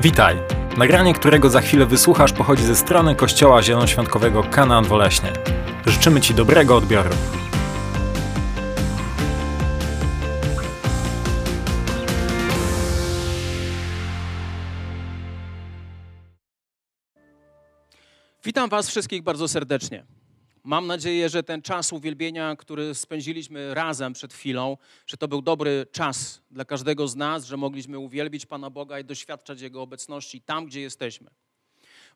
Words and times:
Witaj! 0.00 0.36
Nagranie, 0.76 1.14
którego 1.14 1.50
za 1.50 1.60
chwilę 1.60 1.86
wysłuchasz, 1.86 2.32
pochodzi 2.32 2.64
ze 2.64 2.76
strony 2.76 3.14
Kościoła 3.14 3.62
Zielonoświątkowego 3.62 4.42
Kanaan 4.42 4.84
Woleśnie. 4.84 5.32
Życzymy 5.86 6.20
Ci 6.20 6.34
dobrego 6.34 6.76
odbioru. 6.76 7.10
Witam 18.44 18.70
Was 18.70 18.88
wszystkich 18.88 19.22
bardzo 19.22 19.48
serdecznie. 19.48 20.04
Mam 20.66 20.86
nadzieję, 20.86 21.28
że 21.28 21.42
ten 21.42 21.62
czas 21.62 21.92
uwielbienia, 21.92 22.56
który 22.56 22.94
spędziliśmy 22.94 23.74
razem 23.74 24.12
przed 24.12 24.34
chwilą, 24.34 24.76
że 25.06 25.16
to 25.16 25.28
był 25.28 25.42
dobry 25.42 25.86
czas 25.92 26.42
dla 26.50 26.64
każdego 26.64 27.08
z 27.08 27.16
nas, 27.16 27.44
że 27.44 27.56
mogliśmy 27.56 27.98
uwielbić 27.98 28.46
Pana 28.46 28.70
Boga 28.70 28.98
i 28.98 29.04
doświadczać 29.04 29.60
Jego 29.60 29.82
obecności 29.82 30.40
tam, 30.40 30.66
gdzie 30.66 30.80
jesteśmy. 30.80 31.30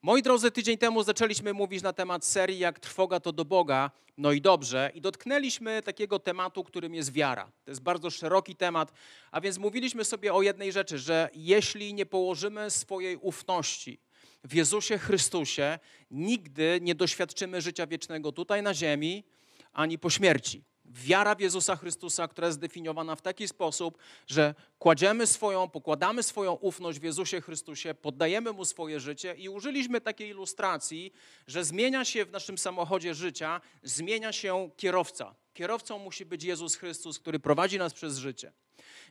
Moi 0.02 0.22
drodzy, 0.22 0.50
tydzień 0.50 0.78
temu 0.78 1.02
zaczęliśmy 1.02 1.52
mówić 1.52 1.82
na 1.82 1.92
temat 1.92 2.24
serii 2.24 2.58
Jak 2.58 2.78
trwoga 2.78 3.20
to 3.20 3.32
do 3.32 3.44
Boga, 3.44 3.90
no 4.16 4.32
i 4.32 4.40
dobrze, 4.40 4.90
i 4.94 5.00
dotknęliśmy 5.00 5.82
takiego 5.82 6.18
tematu, 6.18 6.64
którym 6.64 6.94
jest 6.94 7.12
wiara. 7.12 7.52
To 7.64 7.70
jest 7.70 7.82
bardzo 7.82 8.10
szeroki 8.10 8.56
temat, 8.56 8.92
a 9.30 9.40
więc 9.40 9.58
mówiliśmy 9.58 10.04
sobie 10.04 10.34
o 10.34 10.42
jednej 10.42 10.72
rzeczy, 10.72 10.98
że 10.98 11.28
jeśli 11.34 11.94
nie 11.94 12.06
położymy 12.06 12.70
swojej 12.70 13.16
ufności, 13.16 14.00
w 14.44 14.54
Jezusie 14.54 14.98
Chrystusie 14.98 15.78
nigdy 16.10 16.78
nie 16.82 16.94
doświadczymy 16.94 17.60
życia 17.60 17.86
wiecznego 17.86 18.32
tutaj 18.32 18.62
na 18.62 18.74
ziemi, 18.74 19.24
ani 19.72 19.98
po 19.98 20.10
śmierci. 20.10 20.64
Wiara 20.84 21.34
w 21.34 21.40
Jezusa 21.40 21.76
Chrystusa, 21.76 22.28
która 22.28 22.46
jest 22.46 22.58
zdefiniowana 22.58 23.16
w 23.16 23.22
taki 23.22 23.48
sposób, 23.48 23.98
że 24.26 24.54
kładziemy 24.78 25.26
swoją, 25.26 25.68
pokładamy 25.68 26.22
swoją 26.22 26.52
ufność 26.52 27.00
w 27.00 27.02
Jezusie 27.02 27.40
Chrystusie, 27.40 27.94
poddajemy 27.94 28.52
Mu 28.52 28.64
swoje 28.64 29.00
życie 29.00 29.34
i 29.34 29.48
użyliśmy 29.48 30.00
takiej 30.00 30.28
ilustracji, 30.28 31.12
że 31.46 31.64
zmienia 31.64 32.04
się 32.04 32.24
w 32.24 32.30
naszym 32.30 32.58
samochodzie 32.58 33.14
życia, 33.14 33.60
zmienia 33.82 34.32
się 34.32 34.70
kierowca. 34.76 35.34
Kierowcą 35.60 35.98
musi 35.98 36.26
być 36.26 36.44
Jezus 36.44 36.76
Chrystus, 36.76 37.18
który 37.18 37.38
prowadzi 37.38 37.78
nas 37.78 37.94
przez 37.94 38.18
życie. 38.18 38.52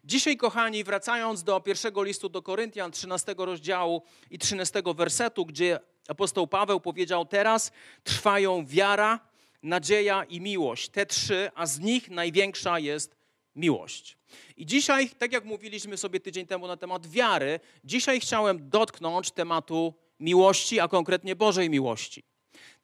Dzisiaj, 0.04 0.38
kochani, 0.38 0.84
wracając 0.84 1.44
do 1.44 1.62
pierwszego 1.62 2.04
listu 2.04 2.30
do 2.30 2.42
Koryntian, 2.42 2.92
13 2.92 3.36
rozdziału 3.38 4.04
i 4.30 4.40
13 4.40 4.84
wersetu, 4.96 5.46
gdzie 5.46 5.80
apostoł 6.08 6.48
Paweł 6.48 6.80
powiedział: 6.80 7.26
Teraz 7.26 7.72
trwają 8.04 8.66
wiara, 8.66 9.20
nadzieja 9.64 10.24
i 10.24 10.42
miłość. 10.42 10.90
Te 10.90 11.06
trzy, 11.06 11.52
a 11.56 11.66
z 11.66 11.80
nich 11.80 12.10
największa 12.10 12.80
jest 12.80 13.16
miłość. 13.56 14.18
I 14.58 14.66
dzisiaj, 14.66 15.10
tak 15.10 15.34
jak 15.34 15.46
mówiliśmy 15.46 15.98
sobie 15.98 16.20
tydzień 16.20 16.48
temu 16.48 16.68
na 16.68 16.78
temat 16.78 17.08
wiary, 17.08 17.60
dzisiaj 17.84 18.20
chciałem 18.20 18.70
dotknąć 18.70 19.32
tematu 19.32 19.94
miłości, 20.20 20.80
a 20.80 20.88
konkretnie 20.88 21.36
Bożej 21.36 21.70
miłości. 21.70 22.24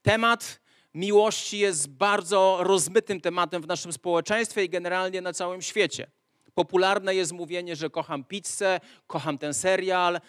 Temat 0.01 0.64
miłości 0.95 1.59
jest 1.59 1.89
bardzo 1.89 2.57
rozmytym 2.61 3.21
tematem 3.21 3.61
w 3.61 3.67
naszym 3.67 3.93
społeczeństwie 3.93 4.63
i 4.63 4.69
generalnie 4.69 5.21
na 5.21 5.33
całym 5.33 5.61
świecie. 5.61 6.07
Popularne 6.53 7.15
jest 7.15 7.31
mówienie, 7.31 7.75
że 7.75 7.89
kocham 7.89 8.23
pizzę, 8.23 8.79
kocham 9.07 9.37
ten 9.37 9.53
serial. 9.53 10.21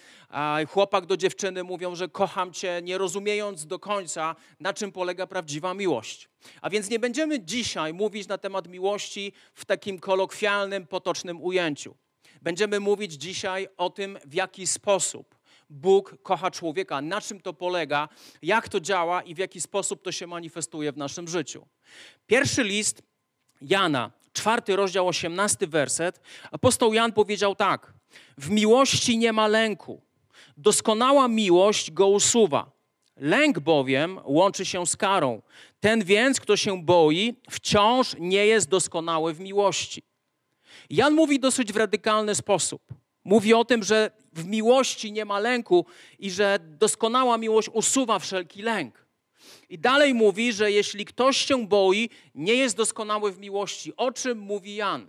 Chłopak 0.69 1.07
do 1.07 1.17
dziewczyny 1.17 1.65
mówią, 1.65 1.95
że 1.95 2.09
kocham 2.09 2.53
cię, 2.53 2.81
nie 2.83 2.99
rozumiejąc 2.99 3.67
do 3.67 3.79
końca, 3.79 4.37
na 4.61 4.75
czym 4.75 4.93
polega 4.93 5.27
prawdziwa 5.27 5.75
miłość. 5.75 6.29
A 6.63 6.71
więc 6.71 6.91
nie 6.91 6.99
będziemy 6.99 7.41
dzisiaj 7.41 7.95
mówić 7.95 8.29
na 8.29 8.39
temat 8.39 8.69
miłości 8.69 9.33
w 9.55 9.65
takim 9.65 9.99
kolokwialnym, 9.99 10.87
potocznym 10.87 11.43
ujęciu. 11.43 11.97
Będziemy 12.43 12.81
mówić 12.81 13.13
dzisiaj 13.13 13.69
o 13.77 13.91
tym, 13.91 14.19
w 14.25 14.35
jaki 14.35 14.67
sposób 14.67 15.36
Bóg 15.71 16.15
kocha 16.23 16.51
człowieka, 16.51 17.01
na 17.01 17.21
czym 17.21 17.41
to 17.41 17.53
polega, 17.53 18.09
jak 18.43 18.69
to 18.69 18.81
działa 18.81 19.23
i 19.23 19.35
w 19.35 19.39
jaki 19.39 19.61
sposób 19.61 20.03
to 20.03 20.13
się 20.13 20.27
manifestuje 20.27 20.93
w 20.93 20.97
naszym 20.97 21.29
życiu. 21.29 21.67
Pierwszy 22.27 22.65
list 22.65 23.03
Jana, 23.61 24.11
czwarty 24.33 24.77
rozdział, 24.77 25.09
osiemnasty 25.09 25.67
werset, 25.67 26.21
apostoł 26.51 26.95
Jan 26.95 27.13
powiedział 27.13 27.55
tak: 27.55 27.93
W 28.39 28.51
miłości 28.51 29.19
nie 29.19 29.33
ma 29.33 29.47
lęku. 29.47 30.03
Doskonała 30.57 31.29
miłość 31.29 31.91
go 31.91 32.09
usuwa. 32.09 32.71
Lęk 33.17 33.59
bowiem 33.59 34.21
łączy 34.25 34.65
się 34.65 34.87
z 34.87 34.97
karą. 34.97 35.43
Ten 35.81 36.05
więc, 36.05 36.41
kto 36.41 36.57
się 36.57 36.83
boi, 36.83 37.35
wciąż 37.51 38.17
nie 38.19 38.47
jest 38.47 38.69
doskonały 38.69 39.35
w 39.35 39.41
miłości. 39.41 40.03
Jan 40.91 41.15
mówi 41.15 41.41
dosyć 41.41 41.73
w 41.73 41.77
radykalny 41.77 42.35
sposób. 42.35 42.83
Mówi 43.25 43.55
o 43.55 43.65
tym, 43.65 43.83
że 43.83 44.11
w 44.37 44.47
miłości 44.47 45.13
nie 45.13 45.25
ma 45.25 45.39
lęku 45.39 45.87
i 46.19 46.31
że 46.31 46.59
doskonała 46.63 47.39
miłość 47.39 47.69
usuwa 47.73 48.19
wszelki 48.19 48.63
lęk. 48.63 49.07
I 49.69 49.79
dalej 49.79 50.15
mówi, 50.15 50.53
że 50.53 50.73
jeśli 50.73 51.05
ktoś 51.05 51.37
się 51.37 51.67
boi, 51.67 52.11
nie 52.35 52.55
jest 52.55 52.77
doskonały 52.77 53.33
w 53.33 53.39
miłości. 53.39 53.93
O 53.97 54.13
czym 54.13 54.39
mówi 54.39 54.75
Jan? 54.75 55.09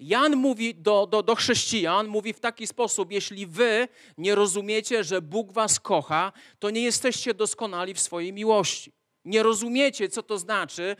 Jan 0.00 0.36
mówi 0.36 0.74
do, 0.74 1.06
do, 1.06 1.22
do 1.22 1.34
chrześcijan, 1.34 2.08
mówi 2.08 2.32
w 2.32 2.40
taki 2.40 2.66
sposób: 2.66 3.12
Jeśli 3.12 3.46
wy 3.46 3.88
nie 4.18 4.34
rozumiecie, 4.34 5.04
że 5.04 5.22
Bóg 5.22 5.52
was 5.52 5.80
kocha, 5.80 6.32
to 6.58 6.70
nie 6.70 6.82
jesteście 6.82 7.34
doskonali 7.34 7.94
w 7.94 8.00
swojej 8.00 8.32
miłości. 8.32 8.92
Nie 9.24 9.42
rozumiecie, 9.42 10.08
co 10.08 10.22
to 10.22 10.38
znaczy, 10.38 10.96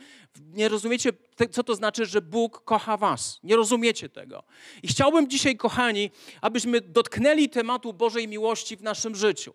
nie 0.53 0.69
rozumiecie, 0.69 1.09
co 1.51 1.63
to 1.63 1.75
znaczy, 1.75 2.05
że 2.05 2.21
Bóg 2.21 2.63
kocha 2.63 2.97
was. 2.97 3.39
Nie 3.43 3.55
rozumiecie 3.55 4.09
tego. 4.09 4.43
I 4.83 4.87
chciałbym 4.87 5.29
dzisiaj, 5.29 5.57
kochani, 5.57 6.11
abyśmy 6.41 6.81
dotknęli 6.81 7.49
tematu 7.49 7.93
Bożej 7.93 8.27
miłości 8.27 8.77
w 8.77 8.81
naszym 8.81 9.15
życiu. 9.15 9.53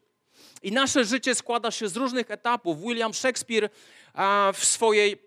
I 0.63 0.73
nasze 0.73 1.05
życie 1.05 1.35
składa 1.35 1.71
się 1.71 1.89
z 1.89 1.97
różnych 1.97 2.31
etapów. 2.31 2.83
William 2.83 3.15
Shakespeare 3.15 3.71
w 4.55 4.65
swojej, 4.65 5.23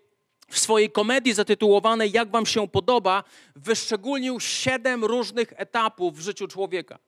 w 0.48 0.58
swojej 0.58 0.90
komedii 0.90 1.32
zatytułowanej 1.32 2.12
Jak 2.12 2.30
Wam 2.30 2.46
się 2.46 2.68
podoba, 2.68 3.24
wyszczególnił 3.56 4.40
siedem 4.40 5.04
różnych 5.04 5.52
etapów 5.56 6.16
w 6.16 6.20
życiu 6.20 6.48
człowieka. 6.48 6.98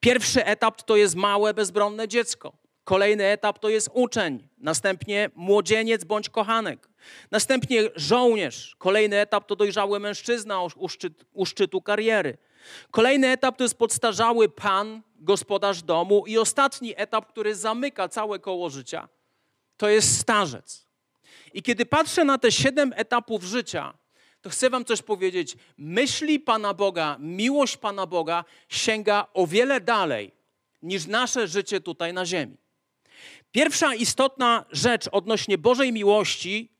Pierwszy 0.00 0.44
etap 0.44 0.82
to 0.82 0.96
jest 0.96 1.14
małe, 1.14 1.54
bezbronne 1.54 2.08
dziecko. 2.08 2.61
Kolejny 2.84 3.24
etap 3.24 3.58
to 3.58 3.68
jest 3.68 3.90
uczeń, 3.92 4.48
następnie 4.58 5.30
młodzieniec 5.34 6.04
bądź 6.04 6.28
kochanek, 6.28 6.88
następnie 7.30 7.82
żołnierz. 7.96 8.76
Kolejny 8.78 9.20
etap 9.20 9.46
to 9.46 9.56
dojrzały 9.56 10.00
mężczyzna 10.00 10.62
u, 10.62 10.88
szczyt, 10.88 11.24
u 11.32 11.46
szczytu 11.46 11.82
kariery. 11.82 12.38
Kolejny 12.90 13.28
etap 13.28 13.56
to 13.56 13.64
jest 13.64 13.78
podstarzały 13.78 14.48
pan, 14.48 15.02
gospodarz 15.16 15.82
domu. 15.82 16.26
I 16.26 16.38
ostatni 16.38 16.94
etap, 16.96 17.26
który 17.26 17.54
zamyka 17.54 18.08
całe 18.08 18.38
koło 18.38 18.70
życia, 18.70 19.08
to 19.76 19.88
jest 19.88 20.20
starzec. 20.20 20.86
I 21.52 21.62
kiedy 21.62 21.86
patrzę 21.86 22.24
na 22.24 22.38
te 22.38 22.52
siedem 22.52 22.92
etapów 22.96 23.42
życia, 23.42 23.94
to 24.40 24.50
chcę 24.50 24.70
Wam 24.70 24.84
coś 24.84 25.02
powiedzieć. 25.02 25.56
Myśli 25.78 26.40
Pana 26.40 26.74
Boga, 26.74 27.16
miłość 27.20 27.76
Pana 27.76 28.06
Boga 28.06 28.44
sięga 28.68 29.26
o 29.34 29.46
wiele 29.46 29.80
dalej 29.80 30.32
niż 30.82 31.06
nasze 31.06 31.48
życie 31.48 31.80
tutaj 31.80 32.12
na 32.12 32.26
Ziemi. 32.26 32.56
Pierwsza 33.52 33.94
istotna 33.94 34.64
rzecz 34.70 35.08
odnośnie 35.12 35.58
Bożej 35.58 35.92
miłości 35.92 36.72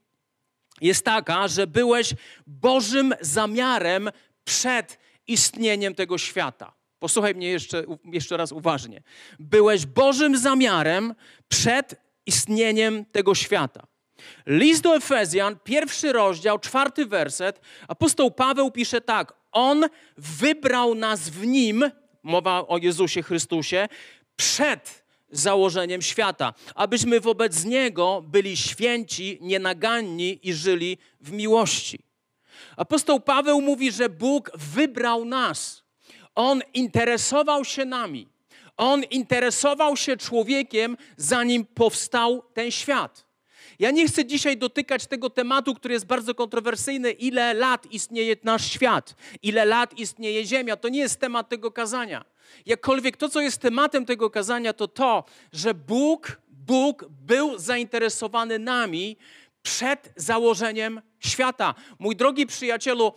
jest 0.81 1.05
taka, 1.05 1.49
że 1.49 1.67
byłeś 1.67 2.15
Bożym 2.47 3.15
zamiarem 3.21 4.11
przed 4.45 4.99
istnieniem 5.27 5.95
tego 5.95 6.19
świata. 6.19 6.73
Posłuchaj 6.99 7.35
mnie 7.35 7.49
jeszcze, 7.49 7.85
jeszcze 8.05 8.37
raz 8.37 8.53
uważnie. 8.53 9.03
Byłeś 9.39 9.87
Bożym 9.87 10.39
zamiarem 10.39 11.15
przed 11.49 12.01
istnieniem 12.27 13.05
tego 13.05 13.35
świata. 13.35 13.87
List 14.47 14.83
do 14.83 14.97
Efezjan, 14.97 15.57
pierwszy 15.65 16.13
rozdział, 16.13 16.59
czwarty 16.59 17.07
werset, 17.07 17.61
apostoł 17.89 18.31
Paweł 18.31 18.71
pisze 18.71 19.01
tak: 19.01 19.33
On 19.53 19.85
wybrał 20.17 20.95
nas 20.95 21.29
w 21.29 21.47
nim, 21.47 21.91
mowa 22.23 22.67
o 22.67 22.79
Jezusie 22.79 23.23
Chrystusie, 23.23 23.89
przed 24.37 25.02
założeniem 25.33 26.03
świata, 26.03 26.55
abyśmy 26.75 27.21
wobec 27.21 27.65
Niego 27.65 28.23
byli 28.27 28.57
święci, 28.57 29.39
nienaganni 29.41 30.39
i 30.43 30.55
żyli 30.55 30.99
w 31.21 31.33
miłości. 31.33 31.99
Apostoł 32.77 33.21
Paweł 33.21 33.61
mówi, 33.61 33.93
że 33.93 34.09
Bóg 34.09 34.51
wybrał 34.55 35.25
nas. 35.25 35.83
On 36.35 36.63
interesował 36.75 37.65
się 37.65 37.85
nami. 37.85 38.29
On 38.77 39.03
interesował 39.03 39.97
się 39.97 40.17
człowiekiem, 40.17 40.97
zanim 41.17 41.65
powstał 41.65 42.43
ten 42.55 42.71
świat. 42.71 43.32
Ja 43.83 43.91
nie 43.91 44.09
chcę 44.09 44.25
dzisiaj 44.25 44.57
dotykać 44.57 45.07
tego 45.07 45.31
tematu, 45.31 45.75
który 45.75 45.95
jest 45.95 46.07
bardzo 46.07 46.35
kontrowersyjny, 46.35 47.11
ile 47.11 47.55
lat 47.55 47.87
istnieje 47.93 48.37
nasz 48.43 48.73
świat, 48.73 49.15
ile 49.43 49.65
lat 49.65 49.99
istnieje 49.99 50.45
Ziemia. 50.45 50.77
To 50.77 50.89
nie 50.89 50.99
jest 50.99 51.21
temat 51.21 51.49
tego 51.49 51.71
kazania. 51.71 52.25
Jakkolwiek 52.67 53.17
to, 53.17 53.29
co 53.29 53.41
jest 53.41 53.61
tematem 53.61 54.07
tego 54.07 54.31
kazania, 54.31 54.73
to 54.73 54.89
to, 54.89 55.25
że 55.53 55.75
Bóg, 55.75 56.41
Bóg 56.49 57.05
był 57.11 57.59
zainteresowany 57.59 58.59
nami 58.59 59.17
przed 59.63 60.13
założeniem 60.17 61.03
świata. 61.21 61.75
Mój 61.99 62.17
drogi 62.17 62.47
przyjacielu, 62.47 63.13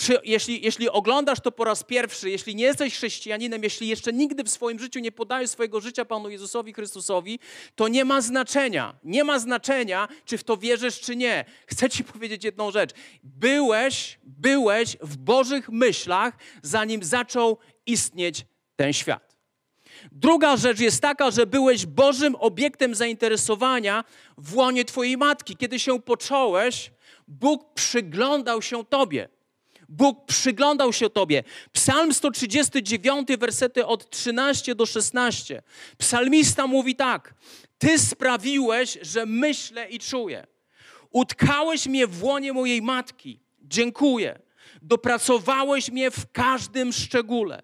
Czy 0.00 0.18
jeśli, 0.24 0.64
jeśli 0.64 0.88
oglądasz 0.88 1.40
to 1.40 1.52
po 1.52 1.64
raz 1.64 1.84
pierwszy, 1.84 2.30
jeśli 2.30 2.54
nie 2.54 2.64
jesteś 2.64 2.94
chrześcijaninem, 2.94 3.62
jeśli 3.62 3.88
jeszcze 3.88 4.12
nigdy 4.12 4.44
w 4.44 4.50
swoim 4.50 4.78
życiu 4.78 5.00
nie 5.00 5.12
podajesz 5.12 5.50
swojego 5.50 5.80
życia 5.80 6.04
Panu 6.04 6.30
Jezusowi 6.30 6.72
Chrystusowi, 6.72 7.38
to 7.74 7.88
nie 7.88 8.04
ma 8.04 8.20
znaczenia. 8.20 8.94
Nie 9.04 9.24
ma 9.24 9.38
znaczenia, 9.38 10.08
czy 10.24 10.38
w 10.38 10.44
to 10.44 10.56
wierzysz, 10.56 11.00
czy 11.00 11.16
nie. 11.16 11.44
Chcę 11.66 11.90
Ci 11.90 12.04
powiedzieć 12.12 12.44
jedną 12.44 12.70
rzecz. 12.70 12.90
Byłeś, 13.22 14.18
byłeś 14.24 14.96
w 15.00 15.16
Bożych 15.16 15.68
myślach, 15.68 16.34
zanim 16.62 17.02
zaczął 17.02 17.58
istnieć 17.86 18.46
ten 18.76 18.92
świat. 18.92 19.36
Druga 20.12 20.56
rzecz 20.56 20.80
jest 20.80 21.02
taka, 21.02 21.30
że 21.30 21.46
byłeś 21.46 21.86
Bożym 21.86 22.36
obiektem 22.38 22.94
zainteresowania 22.94 24.04
w 24.38 24.56
łonie 24.56 24.84
Twojej 24.84 25.16
matki. 25.16 25.56
Kiedy 25.56 25.78
się 25.78 26.02
począłeś, 26.02 26.90
Bóg 27.28 27.74
przyglądał 27.74 28.62
się 28.62 28.84
Tobie. 28.84 29.39
Bóg 29.90 30.26
przyglądał 30.26 30.92
się 30.92 31.10
Tobie. 31.10 31.44
Psalm 31.72 32.14
139, 32.14 33.28
wersety 33.38 33.86
od 33.86 34.10
13 34.10 34.74
do 34.74 34.86
16. 34.86 35.62
Psalmista 35.98 36.66
mówi 36.66 36.96
tak: 36.96 37.34
Ty 37.78 37.98
sprawiłeś, 37.98 38.98
że 39.02 39.26
myślę 39.26 39.88
i 39.88 39.98
czuję. 39.98 40.46
Utkałeś 41.10 41.86
mnie 41.86 42.06
w 42.06 42.24
łonie 42.24 42.52
mojej 42.52 42.82
matki. 42.82 43.40
Dziękuję. 43.62 44.38
Dopracowałeś 44.82 45.90
mnie 45.90 46.10
w 46.10 46.32
każdym 46.32 46.92
szczególe. 46.92 47.62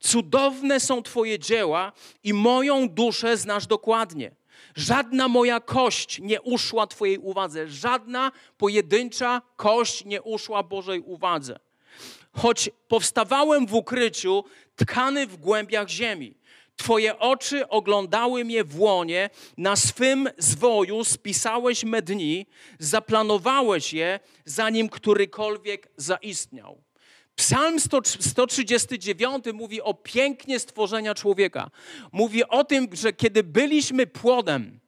Cudowne 0.00 0.80
są 0.80 1.02
Twoje 1.02 1.38
dzieła 1.38 1.92
i 2.24 2.34
moją 2.34 2.88
duszę 2.88 3.36
znasz 3.36 3.66
dokładnie. 3.66 4.30
Żadna 4.76 5.28
moja 5.28 5.60
kość 5.60 6.18
nie 6.18 6.42
uszła 6.42 6.86
Twojej 6.86 7.18
uwadze, 7.18 7.68
żadna 7.68 8.32
pojedyncza 8.58 9.42
kość 9.56 10.04
nie 10.04 10.22
uszła 10.22 10.62
Bożej 10.62 11.00
uwadze. 11.00 11.58
Choć 12.32 12.70
powstawałem 12.88 13.66
w 13.66 13.74
ukryciu, 13.74 14.44
tkany 14.76 15.26
w 15.26 15.36
głębiach 15.36 15.88
ziemi. 15.88 16.34
Twoje 16.76 17.18
oczy 17.18 17.68
oglądały 17.68 18.44
mnie 18.44 18.64
w 18.64 18.80
łonie, 18.80 19.30
na 19.56 19.76
swym 19.76 20.28
zwoju 20.38 21.04
spisałeś 21.04 21.84
me 21.84 22.02
dni, 22.02 22.46
zaplanowałeś 22.78 23.92
je, 23.92 24.20
zanim 24.44 24.88
którykolwiek 24.88 25.88
zaistniał. 25.96 26.83
Psalm 27.36 27.80
139 28.20 29.44
mówi 29.54 29.82
o 29.82 29.94
pięknie 29.94 30.58
stworzenia 30.58 31.14
człowieka. 31.14 31.70
Mówi 32.12 32.44
o 32.48 32.64
tym, 32.64 32.88
że 32.92 33.12
kiedy 33.12 33.42
byliśmy 33.42 34.06
płodem, 34.06 34.80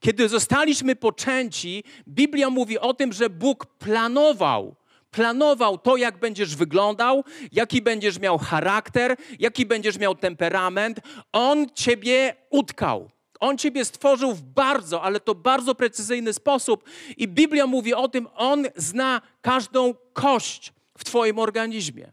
kiedy 0.00 0.28
zostaliśmy 0.28 0.96
poczęci, 0.96 1.84
Biblia 2.08 2.50
mówi 2.50 2.78
o 2.78 2.94
tym, 2.94 3.12
że 3.12 3.30
Bóg 3.30 3.66
planował, 3.66 4.76
planował 5.10 5.78
to, 5.78 5.96
jak 5.96 6.18
będziesz 6.18 6.56
wyglądał, 6.56 7.24
jaki 7.52 7.82
będziesz 7.82 8.18
miał 8.18 8.38
charakter, 8.38 9.16
jaki 9.38 9.66
będziesz 9.66 9.98
miał 9.98 10.14
temperament. 10.14 11.00
On 11.32 11.66
ciebie 11.74 12.36
utkał. 12.50 13.10
On 13.40 13.58
ciebie 13.58 13.84
stworzył 13.84 14.34
w 14.34 14.42
bardzo, 14.42 15.02
ale 15.02 15.20
to 15.20 15.34
bardzo 15.34 15.74
precyzyjny 15.74 16.32
sposób. 16.32 16.84
I 17.16 17.28
Biblia 17.28 17.66
mówi 17.66 17.94
o 17.94 18.08
tym, 18.08 18.28
on 18.34 18.66
zna 18.76 19.20
każdą 19.42 19.94
kość 20.12 20.72
w 21.00 21.04
Twoim 21.04 21.38
organizmie. 21.38 22.12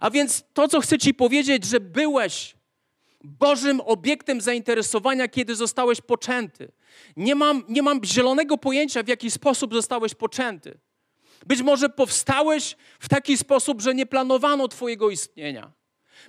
A 0.00 0.10
więc 0.10 0.44
to, 0.52 0.68
co 0.68 0.80
chcę 0.80 0.98
Ci 0.98 1.14
powiedzieć, 1.14 1.64
że 1.64 1.80
byłeś 1.80 2.54
Bożym 3.24 3.80
obiektem 3.80 4.40
zainteresowania, 4.40 5.28
kiedy 5.28 5.56
zostałeś 5.56 6.00
poczęty. 6.00 6.72
Nie 7.16 7.34
mam, 7.34 7.64
nie 7.68 7.82
mam 7.82 8.04
zielonego 8.04 8.58
pojęcia, 8.58 9.02
w 9.02 9.08
jaki 9.08 9.30
sposób 9.30 9.74
zostałeś 9.74 10.14
poczęty. 10.14 10.78
Być 11.46 11.62
może 11.62 11.88
powstałeś 11.88 12.76
w 13.00 13.08
taki 13.08 13.36
sposób, 13.36 13.80
że 13.80 13.94
nie 13.94 14.06
planowano 14.06 14.68
Twojego 14.68 15.10
istnienia. 15.10 15.72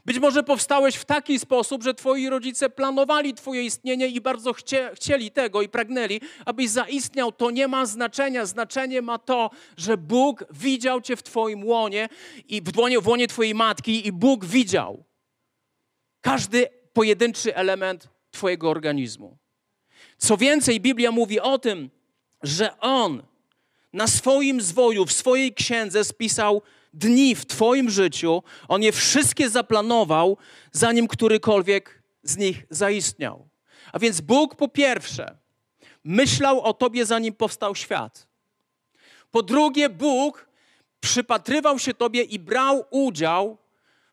Być 0.05 0.19
może 0.19 0.43
powstałeś 0.43 0.95
w 0.95 1.05
taki 1.05 1.39
sposób, 1.39 1.83
że 1.83 1.93
twoi 1.93 2.29
rodzice 2.29 2.69
planowali 2.69 3.33
twoje 3.33 3.63
istnienie 3.63 4.07
i 4.07 4.21
bardzo 4.21 4.53
chcie, 4.53 4.91
chcieli 4.95 5.31
tego 5.31 5.61
i 5.61 5.69
pragnęli, 5.69 6.21
abyś 6.45 6.69
zaistniał. 6.69 7.31
To 7.31 7.51
nie 7.51 7.67
ma 7.67 7.85
znaczenia. 7.85 8.45
Znaczenie 8.45 9.01
ma 9.01 9.19
to, 9.19 9.49
że 9.77 9.97
Bóg 9.97 10.45
widział 10.51 11.01
cię 11.01 11.15
w 11.15 11.23
twoim 11.23 11.65
łonie 11.65 12.09
i 12.47 12.61
w 12.61 12.77
łonie, 12.77 12.99
w 12.99 13.07
łonie 13.07 13.27
twojej 13.27 13.55
matki 13.55 14.07
i 14.07 14.11
Bóg 14.11 14.45
widział 14.45 15.03
każdy 16.21 16.67
pojedynczy 16.93 17.55
element 17.55 18.07
twojego 18.31 18.69
organizmu. 18.69 19.37
Co 20.17 20.37
więcej, 20.37 20.79
Biblia 20.79 21.11
mówi 21.11 21.39
o 21.39 21.59
tym, 21.59 21.89
że 22.43 22.79
On 22.79 23.23
na 23.93 24.07
swoim 24.07 24.61
zwoju, 24.61 25.05
w 25.05 25.11
swojej 25.11 25.53
księdze 25.53 26.03
spisał 26.03 26.61
dni 26.93 27.35
w 27.35 27.45
Twoim 27.45 27.89
życiu, 27.89 28.43
On 28.67 28.83
je 28.83 28.91
wszystkie 28.91 29.49
zaplanował, 29.49 30.37
zanim 30.71 31.07
którykolwiek 31.07 32.03
z 32.23 32.37
nich 32.37 32.65
zaistniał. 32.69 33.47
A 33.93 33.99
więc 33.99 34.21
Bóg 34.21 34.55
po 34.55 34.67
pierwsze 34.67 35.37
myślał 36.03 36.61
o 36.61 36.73
Tobie, 36.73 37.05
zanim 37.05 37.33
powstał 37.33 37.75
świat. 37.75 38.27
Po 39.31 39.43
drugie, 39.43 39.89
Bóg 39.89 40.47
przypatrywał 40.99 41.79
się 41.79 41.93
Tobie 41.93 42.21
i 42.21 42.39
brał 42.39 42.85
udział 42.89 43.57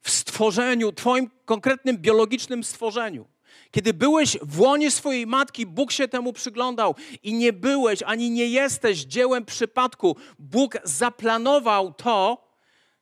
w 0.03 0.11
stworzeniu, 0.11 0.93
Twoim 0.93 1.31
konkretnym 1.45 1.99
biologicznym 1.99 2.65
stworzeniu. 2.65 3.27
Kiedy 3.71 3.95
byłeś 3.95 4.37
w 4.43 4.61
łonie 4.61 4.91
swojej 4.91 5.27
matki, 5.27 5.67
Bóg 5.67 5.93
się 5.93 6.09
temu 6.09 6.33
przyglądał 6.33 6.95
i 7.23 7.35
nie 7.35 7.53
byłeś 7.53 8.03
ani 8.03 8.31
nie 8.31 8.47
jesteś 8.47 8.99
dziełem 8.99 9.45
przypadku. 9.45 10.17
Bóg 10.39 10.79
zaplanował 10.85 11.93
to, 11.93 12.50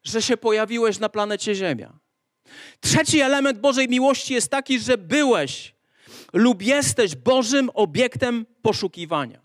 że 0.04 0.22
się 0.22 0.36
pojawiłeś 0.36 0.98
na 0.98 1.08
planecie 1.08 1.54
Ziemia. 1.54 1.98
Trzeci 2.80 3.20
element 3.20 3.58
Bożej 3.58 3.88
miłości 3.88 4.34
jest 4.34 4.50
taki, 4.50 4.80
że 4.80 4.98
byłeś 4.98 5.74
lub 6.32 6.62
jesteś 6.62 7.16
Bożym 7.16 7.70
obiektem 7.74 8.46
poszukiwania. 8.62 9.40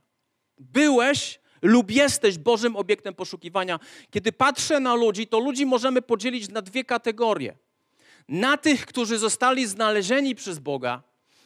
Byłeś 0.58 1.40
lub 1.62 1.92
jesteś 1.92 2.38
Bożym 2.38 2.76
obiektem 2.76 3.14
poszukiwania. 3.14 3.80
Kiedy 4.10 4.32
patrzę 4.32 4.80
na 4.80 4.96
ludzi, 4.96 5.28
to 5.28 5.40
ludzi 5.40 5.66
możemy 5.66 6.02
podzielić 6.02 6.50
na 6.50 6.62
dwie 6.62 6.84
kategorie. 6.84 7.58
Na 8.28 8.58
tych, 8.58 8.86
którzy 8.86 9.18
zostali 9.18 9.68
znalezieni 9.68 10.36
przez 10.36 10.60
Boga 10.60 11.04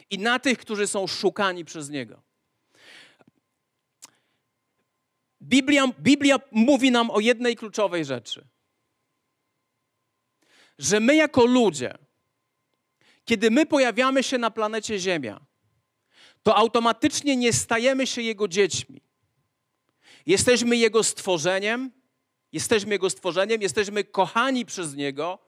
i 0.09 0.19
na 0.19 0.39
tych, 0.39 0.57
którzy 0.57 0.87
są 0.87 1.07
szukani 1.07 1.65
przez 1.65 1.89
Niego. 1.89 2.21
Biblia, 5.41 5.87
Biblia 5.99 6.39
mówi 6.51 6.91
nam 6.91 7.11
o 7.11 7.19
jednej 7.19 7.55
kluczowej 7.55 8.05
rzeczy– 8.05 8.47
że 10.79 10.99
my 10.99 11.15
jako 11.15 11.45
ludzie, 11.45 11.97
kiedy 13.25 13.51
my 13.51 13.65
pojawiamy 13.65 14.23
się 14.23 14.37
na 14.37 14.51
planecie 14.51 14.99
Ziemia, 14.99 15.39
to 16.43 16.55
automatycznie 16.55 17.37
nie 17.37 17.53
stajemy 17.53 18.07
się 18.07 18.21
Jego 18.21 18.47
dziećmi. 18.47 19.01
Jesteśmy 20.25 20.77
Jego 20.77 21.03
stworzeniem, 21.03 21.91
jesteśmy 22.51 22.91
Jego 22.91 23.09
stworzeniem, 23.09 23.61
jesteśmy 23.61 24.03
kochani 24.03 24.65
przez 24.65 24.95
Niego, 24.95 25.39